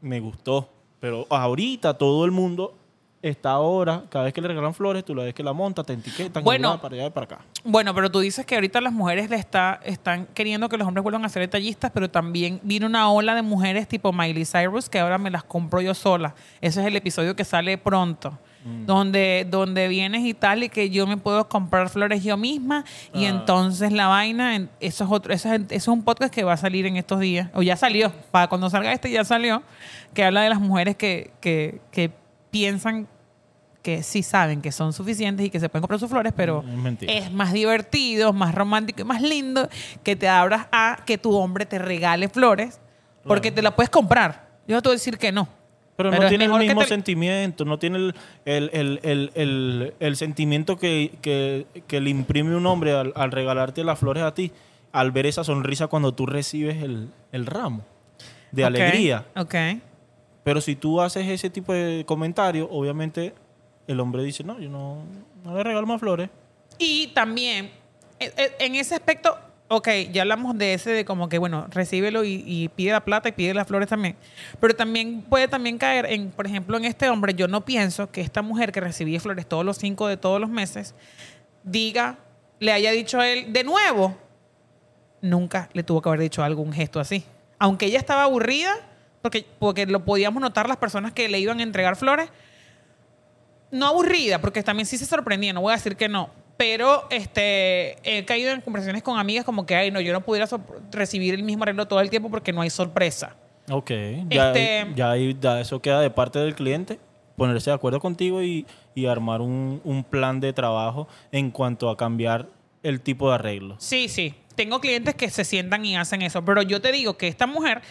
me 0.00 0.18
gustó. 0.18 0.68
Pero 1.00 1.24
ahorita 1.30 1.94
todo 1.94 2.24
el 2.24 2.32
mundo 2.32 2.74
está 3.20 3.50
ahora, 3.50 4.04
cada 4.10 4.26
vez 4.26 4.32
que 4.34 4.40
le 4.40 4.48
regalan 4.48 4.74
flores, 4.74 5.04
tú 5.04 5.14
la 5.14 5.24
ves 5.24 5.34
que 5.34 5.42
la 5.42 5.52
monta, 5.52 5.82
te 5.82 5.92
etiquetan, 5.92 6.44
Bueno. 6.44 6.80
para 6.80 6.94
allá 6.94 7.06
y 7.06 7.10
para 7.10 7.24
acá. 7.24 7.38
Bueno, 7.64 7.92
pero 7.94 8.10
tú 8.10 8.20
dices 8.20 8.46
que 8.46 8.54
ahorita 8.54 8.80
las 8.80 8.92
mujeres 8.92 9.28
le 9.28 9.36
está, 9.36 9.80
están 9.84 10.26
queriendo 10.34 10.68
que 10.68 10.76
los 10.76 10.86
hombres 10.86 11.02
vuelvan 11.02 11.24
a 11.24 11.28
ser 11.28 11.40
detallistas, 11.42 11.90
pero 11.92 12.08
también 12.08 12.60
vino 12.62 12.86
una 12.86 13.10
ola 13.10 13.34
de 13.34 13.42
mujeres 13.42 13.88
tipo 13.88 14.12
Miley 14.12 14.44
Cyrus 14.44 14.88
que 14.88 15.00
ahora 15.00 15.18
me 15.18 15.30
las 15.30 15.42
compro 15.42 15.80
yo 15.80 15.94
sola. 15.94 16.34
Ese 16.60 16.80
es 16.80 16.86
el 16.86 16.94
episodio 16.96 17.34
que 17.34 17.44
sale 17.44 17.76
pronto. 17.78 18.38
Donde, 18.84 19.46
donde 19.48 19.88
vienes 19.88 20.26
y 20.26 20.34
tal, 20.34 20.62
y 20.62 20.68
que 20.68 20.90
yo 20.90 21.06
me 21.06 21.16
puedo 21.16 21.48
comprar 21.48 21.88
flores 21.88 22.22
yo 22.22 22.36
misma, 22.36 22.84
y 23.14 23.24
Ah. 23.24 23.28
entonces 23.28 23.92
la 23.92 24.08
vaina, 24.08 24.54
eso 24.80 25.04
es 25.04 25.10
otro, 25.10 25.32
eso 25.32 25.50
es, 25.54 25.60
eso 25.62 25.74
es 25.74 25.88
un 25.88 26.02
podcast 26.02 26.34
que 26.34 26.44
va 26.44 26.52
a 26.52 26.56
salir 26.58 26.84
en 26.84 26.96
estos 26.98 27.18
días, 27.20 27.48
o 27.54 27.62
ya 27.62 27.76
salió, 27.78 28.12
para 28.30 28.48
cuando 28.48 28.68
salga 28.68 28.92
este 28.92 29.10
ya 29.10 29.24
salió, 29.24 29.62
que 30.12 30.22
habla 30.22 30.42
de 30.42 30.50
las 30.50 30.60
mujeres 30.60 30.96
que, 30.96 31.30
que, 31.40 31.80
que 31.92 32.10
piensan 32.50 33.06
que 33.82 34.02
sí 34.02 34.22
saben 34.22 34.60
que 34.60 34.72
son 34.72 34.92
suficientes 34.92 35.46
y 35.46 35.50
que 35.50 35.60
se 35.60 35.68
pueden 35.68 35.82
comprar 35.82 36.00
sus 36.00 36.10
flores, 36.10 36.32
pero 36.36 36.60
Es 36.66 36.76
mentira. 36.76 37.12
es 37.12 37.32
más 37.32 37.52
divertido, 37.52 38.32
más 38.32 38.54
romántico 38.54 39.00
y 39.02 39.04
más 39.04 39.22
lindo 39.22 39.68
que 40.02 40.16
te 40.16 40.28
abras 40.28 40.66
a 40.72 41.02
que 41.06 41.16
tu 41.16 41.34
hombre 41.36 41.64
te 41.64 41.78
regale 41.78 42.28
flores, 42.28 42.80
porque 43.24 43.50
te 43.52 43.62
la 43.62 43.74
puedes 43.74 43.88
comprar. 43.90 44.48
Yo 44.66 44.74
no 44.74 44.82
te 44.82 44.88
voy 44.88 44.94
a 44.94 44.98
decir 44.98 45.16
que 45.16 45.32
no. 45.32 45.48
Pero, 45.96 46.10
Pero 46.10 46.22
no 46.22 46.28
tiene 46.28 46.44
el 46.44 46.52
mismo 46.52 46.82
te- 46.82 46.86
sentimiento, 46.88 47.64
no 47.64 47.78
tiene 47.78 47.98
el, 47.98 48.14
el, 48.44 49.00
el, 49.02 49.94
el, 49.98 50.16
sentimiento 50.16 50.76
que, 50.76 51.16
que, 51.22 51.66
que 51.88 52.00
le 52.00 52.10
imprime 52.10 52.54
un 52.54 52.66
hombre 52.66 52.92
al, 52.92 53.12
al 53.16 53.32
regalarte 53.32 53.82
las 53.84 53.98
flores 53.98 54.22
a 54.22 54.32
ti, 54.34 54.52
al 54.92 55.10
ver 55.12 55.26
esa 55.26 55.42
sonrisa 55.44 55.86
cuando 55.88 56.12
tú 56.12 56.26
recibes 56.26 56.82
el, 56.82 57.08
el 57.32 57.46
ramo 57.46 57.82
de 58.52 58.64
alegría. 58.64 59.24
Ok. 59.34 59.54
Pero 60.48 60.62
si 60.62 60.76
tú 60.76 61.02
haces 61.02 61.28
ese 61.28 61.50
tipo 61.50 61.74
de 61.74 62.04
comentario, 62.06 62.70
obviamente 62.70 63.34
el 63.86 64.00
hombre 64.00 64.22
dice, 64.22 64.44
no, 64.44 64.58
yo 64.58 64.70
no, 64.70 65.04
no 65.44 65.54
le 65.54 65.62
regalo 65.62 65.86
más 65.86 66.00
flores. 66.00 66.30
Y 66.78 67.08
también, 67.08 67.66
eh, 68.18 68.32
eh, 68.34 68.52
en 68.58 68.74
ese 68.74 68.94
aspecto, 68.94 69.36
ok, 69.68 69.88
ya 70.10 70.22
hablamos 70.22 70.56
de 70.56 70.72
ese, 70.72 70.88
de 70.88 71.04
como 71.04 71.28
que, 71.28 71.36
bueno, 71.36 71.66
recíbelo 71.68 72.24
y, 72.24 72.42
y 72.46 72.70
pide 72.70 72.92
la 72.92 73.04
plata 73.04 73.28
y 73.28 73.32
pide 73.32 73.52
las 73.52 73.66
flores 73.68 73.90
también. 73.90 74.16
Pero 74.58 74.74
también 74.74 75.20
puede 75.20 75.48
también 75.48 75.76
caer 75.76 76.06
en, 76.06 76.30
por 76.30 76.46
ejemplo, 76.46 76.78
en 76.78 76.86
este 76.86 77.10
hombre, 77.10 77.34
yo 77.34 77.46
no 77.46 77.66
pienso 77.66 78.10
que 78.10 78.22
esta 78.22 78.40
mujer 78.40 78.72
que 78.72 78.80
recibía 78.80 79.20
flores 79.20 79.46
todos 79.46 79.66
los 79.66 79.76
cinco 79.76 80.06
de 80.06 80.16
todos 80.16 80.40
los 80.40 80.48
meses, 80.48 80.94
diga, 81.62 82.16
le 82.58 82.72
haya 82.72 82.90
dicho 82.92 83.20
a 83.20 83.28
él, 83.28 83.52
de 83.52 83.64
nuevo, 83.64 84.16
nunca 85.20 85.68
le 85.74 85.82
tuvo 85.82 86.00
que 86.00 86.08
haber 86.08 86.20
dicho 86.20 86.42
algún 86.42 86.72
gesto 86.72 87.00
así. 87.00 87.22
Aunque 87.58 87.84
ella 87.84 87.98
estaba 87.98 88.22
aburrida, 88.22 88.87
porque, 89.30 89.46
porque 89.58 89.86
lo 89.86 90.04
podíamos 90.04 90.40
notar 90.40 90.68
las 90.68 90.78
personas 90.78 91.12
que 91.12 91.28
le 91.28 91.38
iban 91.38 91.60
a 91.60 91.62
entregar 91.62 91.96
flores, 91.96 92.30
no 93.70 93.86
aburrida, 93.86 94.40
porque 94.40 94.62
también 94.62 94.86
sí 94.86 94.96
se 94.96 95.06
sorprendía, 95.06 95.52
no 95.52 95.60
voy 95.60 95.72
a 95.72 95.76
decir 95.76 95.96
que 95.96 96.08
no. 96.08 96.30
Pero 96.56 97.06
este, 97.10 97.96
he 98.02 98.24
caído 98.24 98.50
en 98.52 98.60
conversaciones 98.62 99.02
con 99.02 99.18
amigas 99.18 99.44
como 99.44 99.64
que, 99.66 99.76
ay, 99.76 99.90
no, 99.90 100.00
yo 100.00 100.12
no 100.12 100.22
pudiera 100.24 100.48
recibir 100.90 101.34
el 101.34 101.42
mismo 101.42 101.62
arreglo 101.62 101.86
todo 101.86 102.00
el 102.00 102.10
tiempo 102.10 102.30
porque 102.30 102.52
no 102.52 102.62
hay 102.62 102.70
sorpresa. 102.70 103.36
Ok, 103.70 103.90
ya, 104.30 104.48
Este- 104.48 104.86
ya, 104.96 105.14
ya 105.16 105.60
eso 105.60 105.80
queda 105.80 106.00
de 106.00 106.10
parte 106.10 106.38
del 106.38 106.54
cliente, 106.54 106.98
ponerse 107.36 107.70
de 107.70 107.74
acuerdo 107.76 108.00
contigo 108.00 108.42
y, 108.42 108.66
y 108.94 109.06
armar 109.06 109.40
un, 109.42 109.80
un 109.84 110.02
plan 110.02 110.40
de 110.40 110.52
trabajo 110.52 111.06
en 111.30 111.50
cuanto 111.50 111.90
a 111.90 111.96
cambiar 111.96 112.48
el 112.82 113.00
tipo 113.02 113.28
de 113.28 113.34
arreglo. 113.36 113.76
Sí, 113.78 114.08
sí. 114.08 114.34
Tengo 114.56 114.80
clientes 114.80 115.14
que 115.14 115.30
se 115.30 115.44
sientan 115.44 115.84
y 115.84 115.96
hacen 115.96 116.22
eso. 116.22 116.44
Pero 116.44 116.62
yo 116.62 116.80
te 116.80 116.90
digo 116.90 117.16
que 117.16 117.28
esta 117.28 117.46
mujer, 117.46 117.82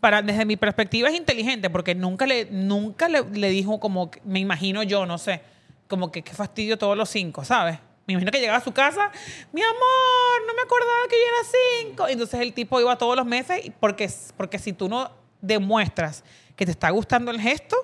para, 0.00 0.22
desde 0.22 0.44
mi 0.44 0.56
perspectiva, 0.56 1.08
es 1.08 1.14
inteligente 1.16 1.70
porque 1.70 1.94
nunca 1.94 2.26
le, 2.26 2.46
nunca 2.50 3.08
le, 3.08 3.22
le 3.30 3.48
dijo 3.50 3.80
como, 3.80 4.10
que- 4.10 4.20
me 4.24 4.38
imagino 4.40 4.82
yo, 4.82 5.06
no 5.06 5.18
sé, 5.18 5.40
como 5.88 6.10
que 6.12 6.22
qué 6.22 6.32
fastidio 6.34 6.76
todos 6.78 6.96
los 6.96 7.08
cinco, 7.08 7.44
¿sabes? 7.44 7.78
Me 8.06 8.12
imagino 8.14 8.30
que 8.30 8.38
llegaba 8.38 8.58
a 8.58 8.64
su 8.64 8.72
casa, 8.72 9.10
mi 9.52 9.60
amor, 9.62 10.46
no 10.46 10.54
me 10.54 10.62
acordaba 10.62 11.08
que 11.08 11.16
yo 11.16 11.22
era 11.26 11.88
cinco. 11.88 12.08
Entonces 12.08 12.38
el 12.40 12.52
tipo 12.52 12.80
iba 12.80 12.96
todos 12.96 13.16
los 13.16 13.26
meses 13.26 13.60
porque, 13.80 14.08
porque 14.36 14.58
si 14.60 14.72
tú 14.72 14.88
no 14.88 15.10
demuestras 15.40 16.22
que 16.54 16.64
te 16.64 16.70
está 16.70 16.90
gustando 16.90 17.32
el 17.32 17.40
gesto, 17.40 17.76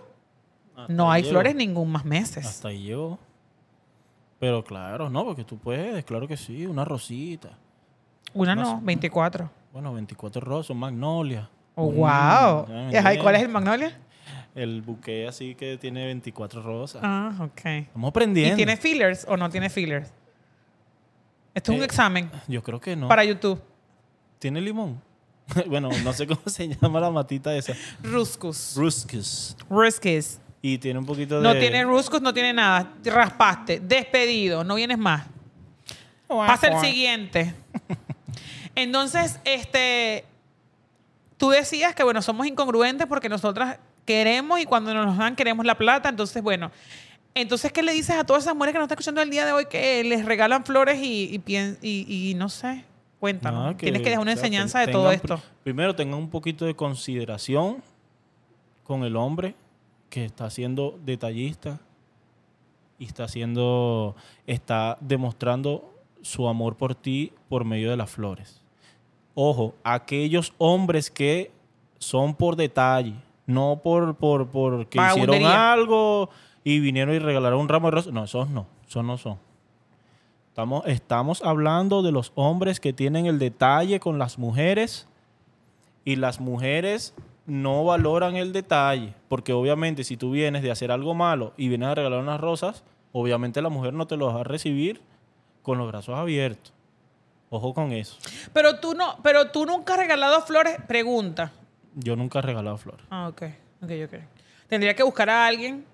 Hasta 0.77 0.92
no 0.92 1.11
hay 1.11 1.25
flores 1.25 1.57
ningún 1.57 1.90
más 1.90 2.05
meses. 2.05 2.46
Hasta 2.46 2.70
llegó. 2.70 3.18
Pero 4.38 4.62
claro, 4.62 5.09
no, 5.11 5.25
porque 5.25 5.44
tú 5.44 5.59
puedes, 5.59 6.05
claro 6.05 6.27
que 6.29 6.37
sí, 6.37 6.66
una 6.66 6.85
rosita. 6.85 7.51
Una 8.35 8.55
Más- 8.55 8.68
no, 8.68 8.81
24. 8.81 9.51
Bueno, 9.72 9.92
24 9.94 10.40
rosas, 10.40 10.77
magnolia. 10.77 11.48
Oh, 11.74 11.90
wow. 11.90 12.66
ya 12.68 12.74
me 12.74 12.92
¿Y 12.92 12.96
ay, 12.96 13.18
¿Cuál 13.18 13.37
es 13.37 13.42
el 13.42 13.48
magnolia? 13.48 13.98
El 14.54 14.82
buque 14.82 15.26
así 15.26 15.54
que 15.54 15.78
tiene 15.78 16.04
24 16.06 16.62
rosas. 16.62 17.00
Ah, 17.02 17.32
ok. 17.40 17.64
Estamos 17.64 18.11
aprendiendo. 18.11 18.54
¿Y 18.54 18.56
tiene 18.56 18.76
fillers 18.76 19.24
o 19.28 19.37
no 19.37 19.48
tiene 19.48 19.70
fillers? 19.70 20.12
Esto 21.54 21.72
es 21.72 21.76
un 21.78 21.82
Eh, 21.82 21.87
examen 21.87 22.30
Yo 22.48 22.62
creo 22.62 22.80
que 22.80 22.94
no. 22.96 23.08
para 23.08 23.24
YouTube. 23.24 23.61
¿Tiene 24.38 24.61
limón? 24.61 25.00
bueno, 25.66 25.88
no 26.04 26.12
sé 26.12 26.26
cómo 26.26 26.42
se 26.46 26.68
llama 26.80 27.00
la 27.00 27.11
matita 27.11 27.54
esa. 27.56 27.72
Ruscus. 28.02 28.74
Ruscus. 28.76 29.56
Ruscus. 29.70 30.38
Y 30.61 30.78
tiene 30.78 30.98
un 30.98 31.06
poquito 31.06 31.40
de... 31.40 31.42
No 31.42 31.58
tiene 31.58 31.82
ruscus, 31.85 32.20
no 32.22 32.32
tiene 32.35 32.52
nada. 32.52 32.92
Raspaste. 33.04 33.80
Despedido. 33.80 34.62
No 34.64 34.74
vienes 34.76 34.98
más. 34.98 35.26
Pasa 36.28 36.68
el 36.68 36.78
siguiente. 36.80 37.54
Entonces, 38.74 39.38
este, 39.44 40.24
tú 41.42 41.50
decías 41.50 41.92
que, 41.92 42.05
bueno, 42.05 42.22
somos 42.22 42.46
incongruentes 42.46 43.05
porque 43.09 43.28
nosotras 43.28 43.81
queremos 44.05 44.61
y 44.61 44.64
cuando 44.64 44.94
nos 44.94 45.18
dan 45.18 45.35
queremos 45.35 45.66
la 45.66 45.76
plata. 45.76 46.09
Entonces, 46.09 46.40
bueno, 46.40 46.70
entonces, 47.35 47.72
¿qué 47.72 47.83
le 47.83 47.92
dices 47.92 48.14
a 48.14 48.22
todas 48.22 48.44
esas 48.44 48.55
mujeres 48.55 48.74
que 48.74 48.78
nos 48.78 48.85
están 48.85 48.94
escuchando 48.96 49.22
el 49.22 49.31
día 49.31 49.44
de 49.44 49.50
hoy 49.50 49.66
que 49.66 50.05
les 50.05 50.24
regalan 50.24 50.64
flores 50.64 51.02
y, 51.02 51.42
y, 51.44 51.52
y- 51.83 52.31
y 52.31 52.35
no 52.35 52.48
sé? 52.48 52.85
Cuéntanos. 53.18 53.76
Tienes 53.76 54.02
que 54.02 54.11
dejar 54.11 54.22
una 54.22 54.35
o 54.35 54.37
sea, 54.37 54.44
enseñanza 54.44 54.78
de 54.87 54.92
todo 54.92 55.11
esto. 55.11 55.37
pr- 55.38 55.42
Primero, 55.64 55.96
tengan 55.96 56.20
un 56.20 56.31
poquito 56.31 56.64
de 56.64 56.76
consideración 56.76 57.83
con 58.85 59.02
el 59.02 59.16
hombre 59.16 59.57
que 60.11 60.24
está 60.24 60.48
siendo 60.48 60.96
detallista 61.05 61.81
y 63.00 63.07
está 63.07 63.24
haciendo, 63.24 64.14
está 64.46 64.96
demostrando 65.00 65.92
su 66.22 66.46
amor 66.46 66.76
por 66.76 66.94
ti 66.94 67.33
por 67.48 67.64
medio 67.64 67.90
de 67.90 67.96
las 67.96 68.11
flores. 68.11 68.62
Ojo, 69.34 69.74
aquellos 69.82 70.52
hombres 70.58 71.10
que 71.10 71.50
son 71.98 72.34
por 72.34 72.56
detalle, 72.56 73.14
no 73.46 73.80
por, 73.82 74.16
por, 74.16 74.48
por 74.48 74.86
que 74.86 75.00
hicieron 75.00 75.44
algo 75.44 76.28
y 76.64 76.80
vinieron 76.80 77.14
y 77.14 77.18
regalaron 77.18 77.60
un 77.60 77.68
ramo 77.68 77.88
de 77.88 77.92
rosas. 77.92 78.12
No, 78.12 78.24
esos 78.24 78.50
no, 78.50 78.66
esos 78.86 79.04
no 79.04 79.16
son. 79.16 79.38
Estamos, 80.48 80.86
estamos 80.86 81.42
hablando 81.42 82.02
de 82.02 82.12
los 82.12 82.32
hombres 82.34 82.78
que 82.78 82.92
tienen 82.92 83.24
el 83.24 83.38
detalle 83.38 84.00
con 84.00 84.18
las 84.18 84.38
mujeres 84.38 85.08
y 86.04 86.16
las 86.16 86.40
mujeres 86.40 87.14
no 87.46 87.84
valoran 87.84 88.36
el 88.36 88.52
detalle, 88.52 89.14
porque 89.28 89.52
obviamente 89.52 90.04
si 90.04 90.16
tú 90.16 90.30
vienes 90.30 90.62
de 90.62 90.70
hacer 90.70 90.92
algo 90.92 91.14
malo 91.14 91.54
y 91.56 91.68
vienes 91.68 91.88
a 91.88 91.94
regalar 91.94 92.20
unas 92.20 92.40
rosas, 92.40 92.84
obviamente 93.12 93.62
la 93.62 93.70
mujer 93.70 93.94
no 93.94 94.06
te 94.06 94.16
lo 94.16 94.26
va 94.26 94.40
a 94.40 94.44
recibir 94.44 95.00
con 95.62 95.78
los 95.78 95.88
brazos 95.88 96.18
abiertos. 96.18 96.74
Ojo 97.54 97.74
con 97.74 97.92
eso. 97.92 98.16
Pero 98.54 98.80
tú 98.80 98.94
no, 98.94 99.18
pero 99.22 99.50
tú 99.50 99.66
nunca 99.66 99.92
has 99.92 99.98
regalado 99.98 100.40
flores. 100.40 100.78
Pregunta. 100.88 101.52
Yo 101.94 102.16
nunca 102.16 102.38
he 102.38 102.42
regalado 102.42 102.78
flores. 102.78 103.04
Ah, 103.10 103.28
ok. 103.28 103.42
Ok, 103.82 103.90
ok. 104.06 104.14
Tendría 104.68 104.96
que 104.96 105.02
buscar 105.02 105.28
a 105.28 105.46
alguien. 105.46 105.84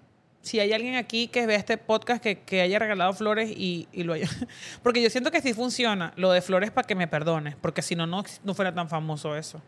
Si 0.41 0.61
hay 0.61 0.73
alguien 0.73 0.95
aquí 0.95 1.27
que 1.27 1.47
vea 1.47 1.57
este 1.57 1.77
podcast 1.77 2.23
que, 2.23 2.39
que 2.43 2.61
haya 2.61 2.79
regalado 2.79 3.13
flores 3.13 3.51
y, 3.51 3.89
y 3.91 4.05
lo 4.05 4.13
haya. 4.13 4.29
Porque 4.85 5.03
yo 5.03 5.11
siento 5.11 5.33
que 5.33 5.43
sí 5.43 5.53
funciona 5.53 6.13
lo 6.15 6.31
de 6.31 6.43
flores 6.43 6.71
para 6.71 6.87
que 6.87 6.95
me 6.95 7.09
perdones. 7.09 7.57
Porque 7.57 7.83
si 7.83 7.97
no, 7.97 8.07
no, 8.07 8.23
no 8.45 8.55
fuera 8.55 8.73
tan 8.73 8.89
famoso 8.89 9.35
eso. 9.35 9.61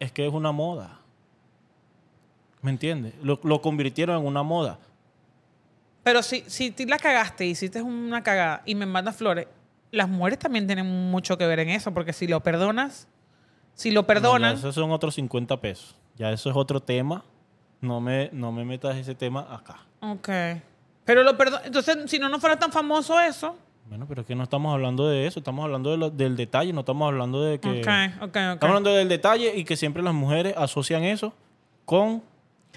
Es 0.00 0.10
que 0.10 0.26
es 0.26 0.32
una 0.32 0.50
moda. 0.50 0.98
¿Me 2.62 2.72
entiendes? 2.72 3.14
Lo, 3.22 3.38
lo 3.44 3.62
convirtieron 3.62 4.18
en 4.20 4.26
una 4.26 4.42
moda. 4.42 4.80
Pero 6.02 6.24
si, 6.24 6.42
si 6.48 6.72
tú 6.72 6.84
la 6.86 6.98
cagaste 6.98 7.46
y 7.46 7.50
hiciste 7.50 7.80
una 7.80 8.24
cagada 8.24 8.62
y 8.66 8.74
me 8.74 8.86
mandas 8.86 9.14
flores, 9.14 9.46
las 9.92 10.08
mujeres 10.08 10.38
también 10.38 10.66
tienen 10.66 10.86
mucho 11.10 11.36
que 11.38 11.46
ver 11.46 11.60
en 11.60 11.70
eso. 11.70 11.92
Porque 11.92 12.12
si 12.12 12.26
lo 12.26 12.40
perdonas, 12.40 13.08
si 13.74 13.90
lo 13.90 14.02
No, 14.02 14.06
perdonan. 14.06 14.52
ya 14.54 14.58
esos 14.58 14.74
son 14.74 14.90
otros 14.90 15.14
50 15.14 15.60
pesos. 15.60 15.96
Ya 16.16 16.30
eso 16.32 16.50
es 16.50 16.56
otro 16.56 16.80
tema. 16.80 17.24
No 17.80 18.00
me, 18.00 18.30
no 18.32 18.52
me 18.52 18.64
metas 18.64 18.96
ese 18.96 19.14
tema 19.14 19.46
acá. 19.54 19.78
Ok. 20.00 20.28
Pero 21.04 21.22
lo 21.22 21.36
perdon 21.36 21.60
Entonces, 21.64 21.96
si 22.10 22.18
no, 22.18 22.28
no 22.28 22.40
fuera 22.40 22.58
tan 22.58 22.72
famoso 22.72 23.20
eso. 23.20 23.56
Bueno, 23.88 24.06
pero 24.08 24.22
es 24.22 24.26
que 24.26 24.34
no 24.34 24.42
estamos 24.42 24.72
hablando 24.74 25.06
de 25.08 25.28
eso, 25.28 25.38
estamos 25.38 25.64
hablando 25.64 25.92
de 25.92 25.96
lo- 25.96 26.10
del 26.10 26.34
detalle, 26.36 26.72
no 26.72 26.80
estamos 26.80 27.06
hablando 27.06 27.44
de 27.44 27.60
que... 27.60 27.68
Ok, 27.68 27.86
ok, 28.16 28.22
ok. 28.24 28.36
Estamos 28.36 28.62
hablando 28.62 28.90
del 28.92 29.08
detalle 29.08 29.52
y 29.56 29.62
que 29.64 29.76
siempre 29.76 30.02
las 30.02 30.12
mujeres 30.14 30.54
asocian 30.56 31.04
eso 31.04 31.32
con 31.84 32.20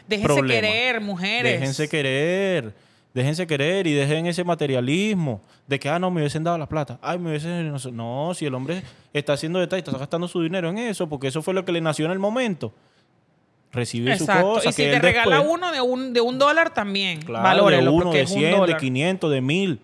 Déjense 0.08 0.28
problemas. 0.28 0.62
querer, 0.62 1.02
mujeres. 1.02 1.60
Déjense 1.60 1.90
querer, 1.90 2.76
déjense 3.20 3.46
querer 3.48 3.86
y 3.88 3.94
dejen 3.94 4.26
ese 4.26 4.44
materialismo 4.44 5.42
de 5.68 5.80
que, 5.80 5.90
ah, 5.90 6.00
no, 6.00 6.10
me 6.12 6.22
hubiesen 6.22 6.44
dado 6.44 6.58
la 6.58 6.68
plata. 6.68 6.98
Ay, 7.02 7.20
me 7.20 7.30
hubiesen... 7.30 7.74
No, 7.96 8.32
si 8.34 8.46
el 8.46 8.54
hombre 8.56 8.82
está 9.14 9.34
haciendo 9.34 9.60
detalle, 9.60 9.84
está 9.86 9.98
gastando 9.98 10.28
su 10.28 10.42
dinero 10.42 10.70
en 10.70 10.78
eso, 10.78 11.08
porque 11.08 11.28
eso 11.28 11.42
fue 11.42 11.54
lo 11.54 11.64
que 11.66 11.72
le 11.72 11.82
nació 11.82 12.06
en 12.06 12.12
el 12.12 12.20
momento. 12.20 12.74
Recibe 13.72 14.18
su 14.18 14.24
Exacto. 14.24 14.54
cosa. 14.54 14.70
y 14.70 14.74
si 14.74 14.84
que 14.84 14.90
te 14.92 15.00
regala 15.00 15.38
después- 15.38 15.54
uno 15.58 15.72
de 15.72 15.82
un, 15.82 16.12
de 16.14 16.22
un 16.22 16.40
dólar 16.40 16.74
también. 16.74 17.22
Claro, 17.22 17.44
valórelo, 17.44 17.92
de 17.92 17.98
uno, 17.98 18.12
de 18.12 18.22
es 18.22 18.32
un 18.32 18.38
100, 18.40 18.52
de 18.52 18.58
dólar. 18.58 18.78
500, 18.80 19.32
de 19.32 19.42
1000, 19.42 19.80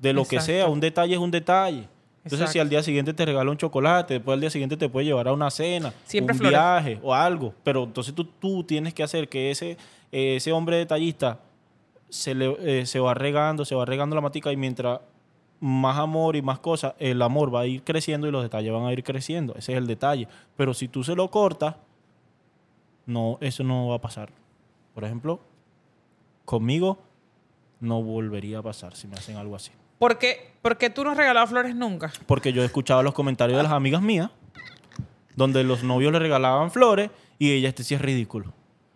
de 0.00 0.12
lo 0.12 0.24
que 0.24 0.40
sea. 0.40 0.66
Un 0.66 0.80
detalle 0.80 1.14
es 1.14 1.20
un 1.20 1.30
detalle. 1.30 1.84
Entonces, 2.24 2.50
si 2.50 2.58
al 2.58 2.68
día 2.68 2.82
siguiente 2.82 3.14
te 3.14 3.24
regala 3.24 3.50
un 3.50 3.56
chocolate, 3.56 4.14
después 4.14 4.34
al 4.34 4.40
día 4.40 4.50
siguiente 4.50 4.76
te 4.76 4.88
puede 4.88 5.06
llevar 5.06 5.28
a 5.28 5.32
una 5.32 5.50
cena, 5.50 5.94
Siempre 6.04 6.32
un 6.34 6.38
flores. 6.40 6.58
viaje 6.58 6.98
o 7.02 7.14
algo. 7.14 7.54
Pero 7.62 7.84
entonces 7.84 8.12
tú, 8.14 8.24
tú 8.24 8.64
tienes 8.64 8.92
que 8.92 9.02
hacer 9.02 9.28
que 9.28 9.50
ese, 9.50 9.78
eh, 10.12 10.36
ese 10.36 10.52
hombre 10.52 10.76
detallista 10.76 11.38
se, 12.08 12.34
le, 12.34 12.80
eh, 12.80 12.86
se 12.86 13.00
va 13.00 13.14
regando, 13.14 13.64
se 13.64 13.74
va 13.74 13.84
regando 13.84 14.14
la 14.14 14.22
matica 14.22 14.52
y 14.52 14.56
mientras 14.56 15.00
más 15.60 15.98
amor 15.98 16.36
y 16.36 16.42
más 16.42 16.58
cosas, 16.60 16.94
el 16.98 17.20
amor 17.22 17.54
va 17.54 17.60
a 17.60 17.66
ir 17.66 17.82
creciendo 17.82 18.28
y 18.28 18.30
los 18.30 18.42
detalles 18.42 18.72
van 18.72 18.84
a 18.84 18.92
ir 18.92 19.02
creciendo. 19.02 19.54
Ese 19.56 19.72
es 19.72 19.78
el 19.78 19.86
detalle. 19.86 20.28
Pero 20.56 20.74
si 20.74 20.88
tú 20.88 21.02
se 21.02 21.14
lo 21.14 21.30
cortas, 21.30 21.76
no, 23.06 23.38
eso 23.40 23.64
no 23.64 23.88
va 23.88 23.96
a 23.96 24.00
pasar. 24.00 24.30
Por 24.94 25.04
ejemplo, 25.04 25.40
conmigo 26.44 26.98
no 27.80 28.02
volvería 28.02 28.58
a 28.58 28.62
pasar 28.62 28.94
si 28.94 29.08
me 29.08 29.16
hacen 29.16 29.36
algo 29.36 29.56
así. 29.56 29.70
¿Por 29.98 30.18
qué, 30.18 30.52
por 30.62 30.78
qué 30.78 30.90
tú 30.90 31.02
no 31.02 31.10
has 31.10 31.16
regalado 31.16 31.46
flores 31.46 31.74
nunca? 31.74 32.12
Porque 32.26 32.52
yo 32.52 32.62
he 32.62 32.66
escuchado 32.66 33.02
los 33.02 33.14
comentarios 33.14 33.56
de 33.56 33.64
las 33.64 33.72
amigas 33.72 34.00
mías, 34.00 34.30
donde 35.34 35.64
los 35.64 35.82
novios 35.82 36.12
le 36.12 36.18
regalaban 36.18 36.70
flores 36.70 37.10
y 37.38 37.52
ella, 37.52 37.68
este 37.68 37.82
sí 37.82 37.94
es 37.94 38.00
ridículo. 38.00 38.52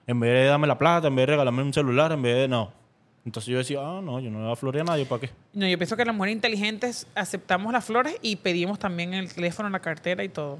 En 0.06 0.20
vez 0.20 0.32
de 0.32 0.44
darme 0.46 0.66
la 0.66 0.78
plata, 0.78 1.08
en 1.08 1.16
vez 1.16 1.22
de 1.22 1.32
regalarme 1.32 1.62
un 1.62 1.72
celular, 1.72 2.12
en 2.12 2.22
vez 2.22 2.36
de 2.36 2.48
no. 2.48 2.81
Entonces 3.24 3.52
yo 3.52 3.58
decía, 3.58 3.78
ah, 3.80 4.00
no, 4.02 4.18
yo 4.18 4.30
no 4.30 4.38
le 4.38 4.44
voy 4.44 4.52
a 4.52 4.56
flores 4.56 4.82
a 4.82 4.84
nadie, 4.84 5.06
¿para 5.06 5.20
qué? 5.20 5.30
No, 5.52 5.66
yo 5.66 5.78
pienso 5.78 5.96
que 5.96 6.04
las 6.04 6.14
mujeres 6.14 6.34
inteligentes 6.34 7.06
aceptamos 7.14 7.72
las 7.72 7.84
flores 7.84 8.16
y 8.20 8.36
pedimos 8.36 8.78
también 8.78 9.14
el 9.14 9.32
teléfono, 9.32 9.68
la 9.70 9.78
cartera 9.80 10.24
y 10.24 10.28
todo. 10.28 10.58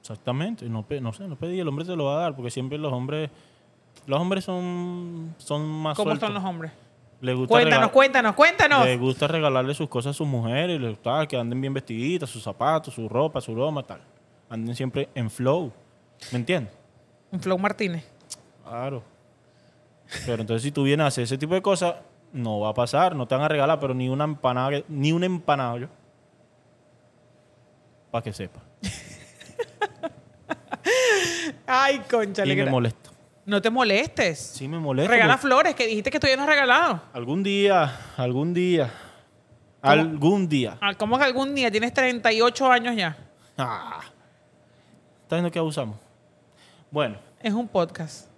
Exactamente, 0.00 0.68
no, 0.68 0.84
sé, 1.12 1.28
no 1.28 1.36
pedí, 1.36 1.60
el 1.60 1.68
hombre 1.68 1.84
te 1.84 1.96
lo 1.96 2.04
va 2.04 2.18
a 2.18 2.20
dar, 2.22 2.36
porque 2.36 2.50
siempre 2.50 2.78
los 2.78 2.92
hombres, 2.92 3.30
los 4.06 4.20
hombres 4.20 4.44
son, 4.44 5.34
son 5.38 5.68
más 5.68 5.96
¿Cómo 5.96 6.10
sueltos. 6.10 6.26
son 6.26 6.34
los 6.34 6.44
hombres? 6.44 6.72
Les 7.20 7.34
gusta 7.34 7.54
Cuéntanos, 7.54 7.90
cuéntanos, 7.90 8.34
cuéntanos. 8.34 8.84
Les 8.84 9.00
gusta 9.00 9.26
regalarle 9.26 9.74
sus 9.74 9.88
cosas 9.88 10.10
a 10.10 10.14
sus 10.14 10.26
mujeres, 10.26 10.80
les 10.80 10.90
gusta 10.90 11.26
que 11.26 11.36
anden 11.36 11.60
bien 11.60 11.72
vestiditas, 11.72 12.28
sus 12.28 12.42
zapatos, 12.42 12.94
su 12.94 13.08
ropa, 13.08 13.40
su 13.40 13.54
broma, 13.54 13.82
tal. 13.82 14.00
Anden 14.50 14.74
siempre 14.76 15.08
en 15.14 15.30
flow. 15.30 15.72
¿Me 16.32 16.38
entiendes? 16.38 16.72
Un 17.30 17.40
Flow 17.40 17.58
Martínez. 17.58 18.04
Claro. 18.64 19.02
Pero 20.24 20.42
entonces 20.42 20.62
si 20.62 20.72
tú 20.72 20.84
vienes 20.84 21.04
a 21.04 21.08
hacer 21.08 21.24
ese 21.24 21.38
tipo 21.38 21.54
de 21.54 21.62
cosas, 21.62 21.96
no 22.32 22.60
va 22.60 22.70
a 22.70 22.74
pasar, 22.74 23.16
no 23.16 23.26
te 23.26 23.34
van 23.34 23.44
a 23.44 23.48
regalar, 23.48 23.80
pero 23.80 23.94
ni 23.94 24.08
una 24.08 24.24
empanada, 24.24 24.82
ni 24.88 25.12
una 25.12 25.26
empanada 25.26 25.78
yo. 25.78 25.88
Para 28.10 28.22
que 28.22 28.32
sepa. 28.32 28.60
Ay, 31.66 32.00
concha. 32.10 32.46
Y 32.46 32.54
me 32.54 32.66
molesta. 32.66 33.10
No 33.44 33.62
te 33.62 33.70
molestes. 33.70 34.38
Sí 34.38 34.66
me 34.66 34.78
molesta. 34.78 35.10
Regala 35.10 35.34
porque 35.34 35.46
flores, 35.46 35.74
que 35.74 35.86
dijiste 35.86 36.10
que 36.10 36.18
todavía 36.18 36.36
no 36.36 36.42
has 36.42 36.48
regalado. 36.48 37.00
Algún 37.12 37.42
día, 37.42 37.96
algún 38.16 38.52
día, 38.52 38.90
algún 39.82 40.48
día. 40.48 40.78
Ah, 40.80 40.94
¿Cómo 40.94 41.18
que 41.18 41.24
algún 41.24 41.54
día? 41.54 41.70
Tienes 41.70 41.94
38 41.94 42.70
años 42.70 42.96
ya. 42.96 43.16
Ah. 43.56 44.00
¿Estás 45.22 45.38
viendo 45.38 45.50
que 45.50 45.58
abusamos? 45.58 45.96
Bueno. 46.90 47.18
Es 47.40 47.52
un 47.52 47.68
podcast. 47.68 48.28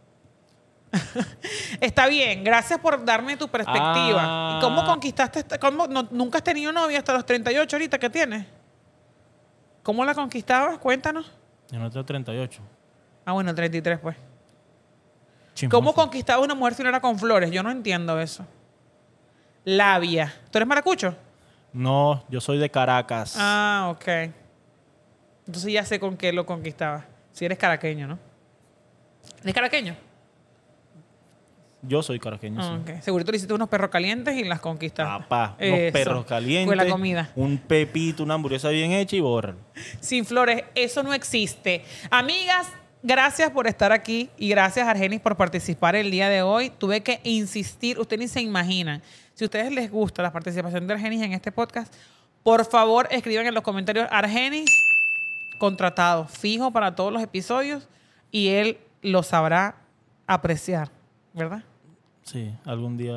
Está 1.80 2.06
bien, 2.06 2.42
gracias 2.44 2.78
por 2.80 3.04
darme 3.04 3.36
tu 3.36 3.48
perspectiva. 3.48 4.20
Ah. 4.22 4.56
¿Y 4.58 4.62
cómo 4.62 4.84
conquistaste? 4.84 5.40
esta- 5.40 5.58
cómo 5.58 5.86
no- 5.86 6.08
¿Nunca 6.10 6.38
has 6.38 6.44
tenido 6.44 6.72
novia 6.72 6.98
hasta 6.98 7.12
los 7.12 7.26
38 7.26 7.76
ahorita 7.76 7.98
que 7.98 8.08
tienes? 8.10 8.46
¿Cómo 9.82 10.04
la 10.04 10.14
conquistabas? 10.14 10.78
Cuéntanos. 10.78 11.30
Yo 11.70 11.78
no 11.78 11.90
tengo 11.90 12.04
38. 12.04 12.60
Ah, 13.24 13.32
bueno, 13.32 13.54
33 13.54 13.98
pues. 13.98 14.16
Chismoso. 15.54 15.76
¿Cómo 15.76 15.92
conquistabas 15.94 16.44
una 16.44 16.54
mujer 16.54 16.74
si 16.74 16.82
no 16.82 16.88
era 16.88 17.00
con 17.00 17.18
flores? 17.18 17.50
Yo 17.50 17.62
no 17.62 17.70
entiendo 17.70 18.18
eso. 18.20 18.46
Labia. 19.64 20.32
¿Tú 20.50 20.58
eres 20.58 20.68
maracucho? 20.68 21.14
No, 21.72 22.24
yo 22.28 22.40
soy 22.40 22.58
de 22.58 22.70
Caracas. 22.70 23.34
Ah, 23.38 23.88
ok. 23.94 24.08
Entonces 25.46 25.72
ya 25.72 25.84
sé 25.84 26.00
con 26.00 26.16
qué 26.16 26.32
lo 26.32 26.46
conquistabas. 26.46 27.04
Si 27.32 27.44
eres 27.44 27.58
caraqueño, 27.58 28.06
¿no? 28.08 28.18
¿Eres 29.42 29.54
caraqueño? 29.54 29.94
Yo 31.82 32.02
soy 32.02 32.18
caraqueño. 32.18 32.60
Ah, 32.60 32.80
sí. 32.84 32.92
ok. 32.92 33.00
Segurito 33.02 33.30
le 33.30 33.36
hiciste 33.36 33.54
unos 33.54 33.68
perros 33.68 33.90
calientes 33.90 34.36
y 34.36 34.44
las 34.44 34.60
conquistaste. 34.60 35.22
Papá, 35.22 35.56
unos 35.60 35.78
Eso. 35.78 35.92
perros 35.92 36.24
calientes. 36.24 36.66
Fue 36.66 36.76
la 36.76 36.90
comida. 36.90 37.30
Un 37.36 37.58
pepito, 37.58 38.22
una 38.22 38.34
hamburguesa 38.34 38.68
bien 38.70 38.92
hecha 38.92 39.16
y 39.16 39.20
bórralo. 39.20 39.58
Sin 40.00 40.24
flores, 40.24 40.64
eso 40.74 41.02
no 41.02 41.14
existe. 41.14 41.84
Amigas, 42.10 42.68
gracias 43.02 43.50
por 43.50 43.66
estar 43.68 43.92
aquí 43.92 44.28
y 44.36 44.48
gracias 44.48 44.88
Argenis 44.88 45.20
por 45.20 45.36
participar 45.36 45.94
el 45.94 46.10
día 46.10 46.28
de 46.28 46.42
hoy. 46.42 46.70
Tuve 46.70 47.02
que 47.02 47.20
insistir, 47.22 47.98
ustedes 47.98 48.20
ni 48.20 48.28
se 48.28 48.40
imaginan. 48.40 49.02
Si 49.34 49.44
a 49.44 49.46
ustedes 49.46 49.70
les 49.70 49.90
gusta 49.90 50.20
la 50.22 50.32
participación 50.32 50.86
de 50.88 50.94
Argenis 50.94 51.22
en 51.22 51.32
este 51.32 51.52
podcast, 51.52 51.94
por 52.42 52.64
favor 52.64 53.06
escriban 53.10 53.46
en 53.46 53.54
los 53.54 53.62
comentarios 53.62 54.08
Argenis 54.10 54.68
contratado, 55.58 56.26
fijo 56.26 56.70
para 56.72 56.94
todos 56.94 57.12
los 57.12 57.22
episodios 57.22 57.88
y 58.30 58.48
él 58.48 58.78
lo 59.02 59.22
sabrá 59.22 59.76
apreciar, 60.26 60.90
¿verdad? 61.38 61.62
Sí, 62.24 62.52
algún 62.66 62.98
día. 62.98 63.14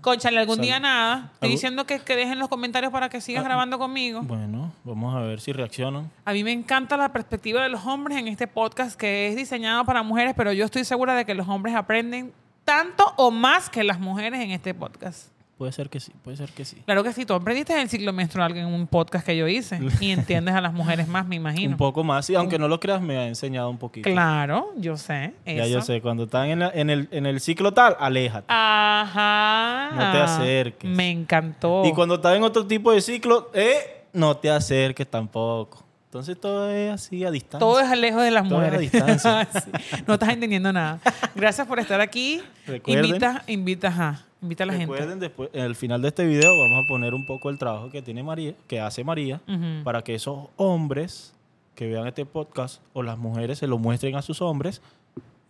Conchale, 0.00 0.38
algún 0.38 0.58
día 0.62 0.80
nada. 0.80 1.16
Estoy 1.34 1.48
algún- 1.48 1.50
diciendo 1.50 1.84
que, 1.86 1.98
que 2.00 2.16
dejen 2.16 2.38
los 2.38 2.48
comentarios 2.48 2.90
para 2.90 3.10
que 3.10 3.20
sigas 3.20 3.42
Ah, 3.44 3.48
grabando 3.48 3.78
conmigo. 3.78 4.22
Bueno, 4.22 4.72
vamos 4.84 5.14
a 5.14 5.18
ver 5.20 5.38
si 5.42 5.52
reaccionan. 5.52 6.10
A 6.24 6.32
mí 6.32 6.42
me 6.44 6.52
encanta 6.52 6.96
la 6.96 7.12
perspectiva 7.12 7.62
de 7.62 7.68
los 7.68 7.84
hombres 7.84 8.16
en 8.16 8.26
este 8.28 8.46
podcast 8.46 8.98
que 8.98 9.28
es 9.28 9.36
diseñado 9.36 9.84
para 9.84 10.02
mujeres, 10.02 10.32
pero 10.34 10.50
yo 10.54 10.64
estoy 10.64 10.84
segura 10.84 11.14
de 11.14 11.26
que 11.26 11.34
los 11.34 11.46
hombres 11.46 11.74
aprenden 11.74 12.32
tanto 12.64 13.04
o 13.18 13.30
más 13.30 13.68
que 13.68 13.84
las 13.84 14.00
mujeres 14.00 14.40
en 14.40 14.52
este 14.52 14.72
podcast. 14.72 15.28
Puede 15.56 15.70
ser 15.70 15.88
que 15.88 16.00
sí, 16.00 16.10
puede 16.24 16.36
ser 16.36 16.50
que 16.50 16.64
sí. 16.64 16.78
Claro 16.84 17.04
que 17.04 17.12
sí, 17.12 17.24
tú 17.24 17.32
aprendiste 17.32 17.80
el 17.80 17.88
ciclo 17.88 18.12
menstrual 18.12 18.56
en 18.56 18.66
un 18.66 18.88
podcast 18.88 19.24
que 19.24 19.36
yo 19.36 19.46
hice 19.46 19.78
y 20.00 20.10
entiendes 20.10 20.52
a 20.54 20.60
las 20.60 20.72
mujeres 20.72 21.06
más, 21.06 21.26
me 21.28 21.36
imagino. 21.36 21.70
Un 21.72 21.76
poco 21.76 22.02
más, 22.02 22.26
sí, 22.26 22.34
aunque 22.34 22.58
no 22.58 22.66
lo 22.66 22.80
creas, 22.80 23.00
me 23.00 23.16
ha 23.18 23.28
enseñado 23.28 23.70
un 23.70 23.78
poquito. 23.78 24.10
Claro, 24.10 24.72
yo 24.76 24.96
sé. 24.96 25.32
Ya 25.46 25.66
yo 25.68 25.80
sé, 25.80 26.00
cuando 26.00 26.24
están 26.24 26.48
en, 26.48 26.58
la- 26.58 26.72
en 26.74 26.90
el, 26.90 27.08
en 27.12 27.26
el 27.26 27.40
ciclo 27.40 27.72
tal, 27.72 27.96
aléjate. 28.00 28.46
Ajá. 28.48 29.90
No 29.94 30.12
te 30.12 30.18
acerques. 30.18 30.90
Me 30.90 31.10
encantó. 31.10 31.84
Y 31.84 31.92
cuando 31.92 32.16
estás 32.16 32.36
en 32.36 32.42
otro 32.42 32.66
tipo 32.66 32.90
de 32.92 33.00
ciclo, 33.00 33.50
eh, 33.54 34.06
no 34.12 34.36
te 34.36 34.50
acerques 34.50 35.08
tampoco. 35.08 35.84
Entonces 36.06 36.38
todo 36.40 36.70
es 36.70 36.92
así 36.92 37.24
a 37.24 37.30
distancia. 37.30 37.58
Todo 37.58 37.80
es 37.80 37.98
lejos 37.98 38.22
de 38.22 38.30
las 38.30 38.48
Todo 38.48 38.62
es 38.62 38.68
a 38.68 38.70
mujeres. 38.72 38.92
distancia. 38.92 39.48
Sí, 39.64 39.70
No 40.06 40.14
estás 40.14 40.28
entendiendo 40.30 40.72
nada. 40.72 41.00
Gracias 41.34 41.66
por 41.66 41.78
estar 41.80 42.00
aquí. 42.00 42.40
Recuerden- 42.66 43.04
invita, 43.04 43.42
invita, 43.48 43.88
ajá, 43.88 44.24
invita 44.44 44.64
a 44.64 44.66
la 44.68 44.72
gente. 44.74 44.92
Recuerden, 44.92 45.18
después, 45.18 45.50
al 45.54 45.74
final 45.74 46.00
de 46.02 46.08
este 46.08 46.24
video 46.24 46.56
vamos 46.58 46.84
a 46.84 46.88
poner 46.88 47.12
un 47.14 47.26
poco 47.26 47.50
el 47.50 47.58
trabajo 47.58 47.90
que 47.90 48.00
tiene 48.02 48.22
María, 48.22 48.54
que 48.68 48.80
hace 48.80 49.02
María, 49.04 49.40
para 49.82 50.02
que 50.02 50.14
esos 50.14 50.48
hombres 50.56 51.34
que 51.74 51.86
vean 51.88 52.06
este 52.06 52.24
podcast 52.24 52.80
o 52.92 53.02
las 53.02 53.18
mujeres 53.18 53.58
se 53.58 53.66
lo 53.66 53.78
muestren 53.78 54.14
a 54.14 54.22
sus 54.22 54.40
hombres 54.40 54.80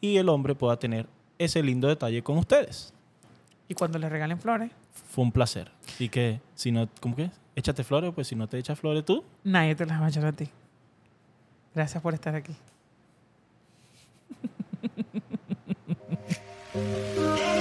y 0.00 0.16
el 0.16 0.28
hombre 0.28 0.54
pueda 0.54 0.78
tener 0.78 1.06
ese 1.38 1.62
lindo 1.62 1.88
detalle 1.88 2.22
con 2.22 2.38
ustedes. 2.38 2.92
Y 3.68 3.74
cuando 3.74 3.98
le 3.98 4.08
regalen 4.08 4.38
flores, 4.38 4.70
Fue 5.10 5.22
un 5.24 5.32
placer. 5.32 5.70
Así 5.88 6.08
que, 6.08 6.40
si 6.54 6.72
no, 6.72 6.88
¿cómo 7.00 7.14
que? 7.16 7.30
Échate 7.56 7.84
flores, 7.84 8.12
pues 8.14 8.26
si 8.28 8.34
no 8.34 8.46
te 8.48 8.58
echas 8.58 8.78
flores 8.78 9.04
tú, 9.04 9.22
nadie 9.44 9.74
te 9.74 9.86
las 9.86 10.00
va 10.00 10.06
a 10.06 10.08
echar 10.08 10.26
a 10.26 10.32
ti. 10.32 10.48
Gracias 11.74 12.02
por 12.02 12.14
estar 12.14 12.34
aquí. 12.34 12.54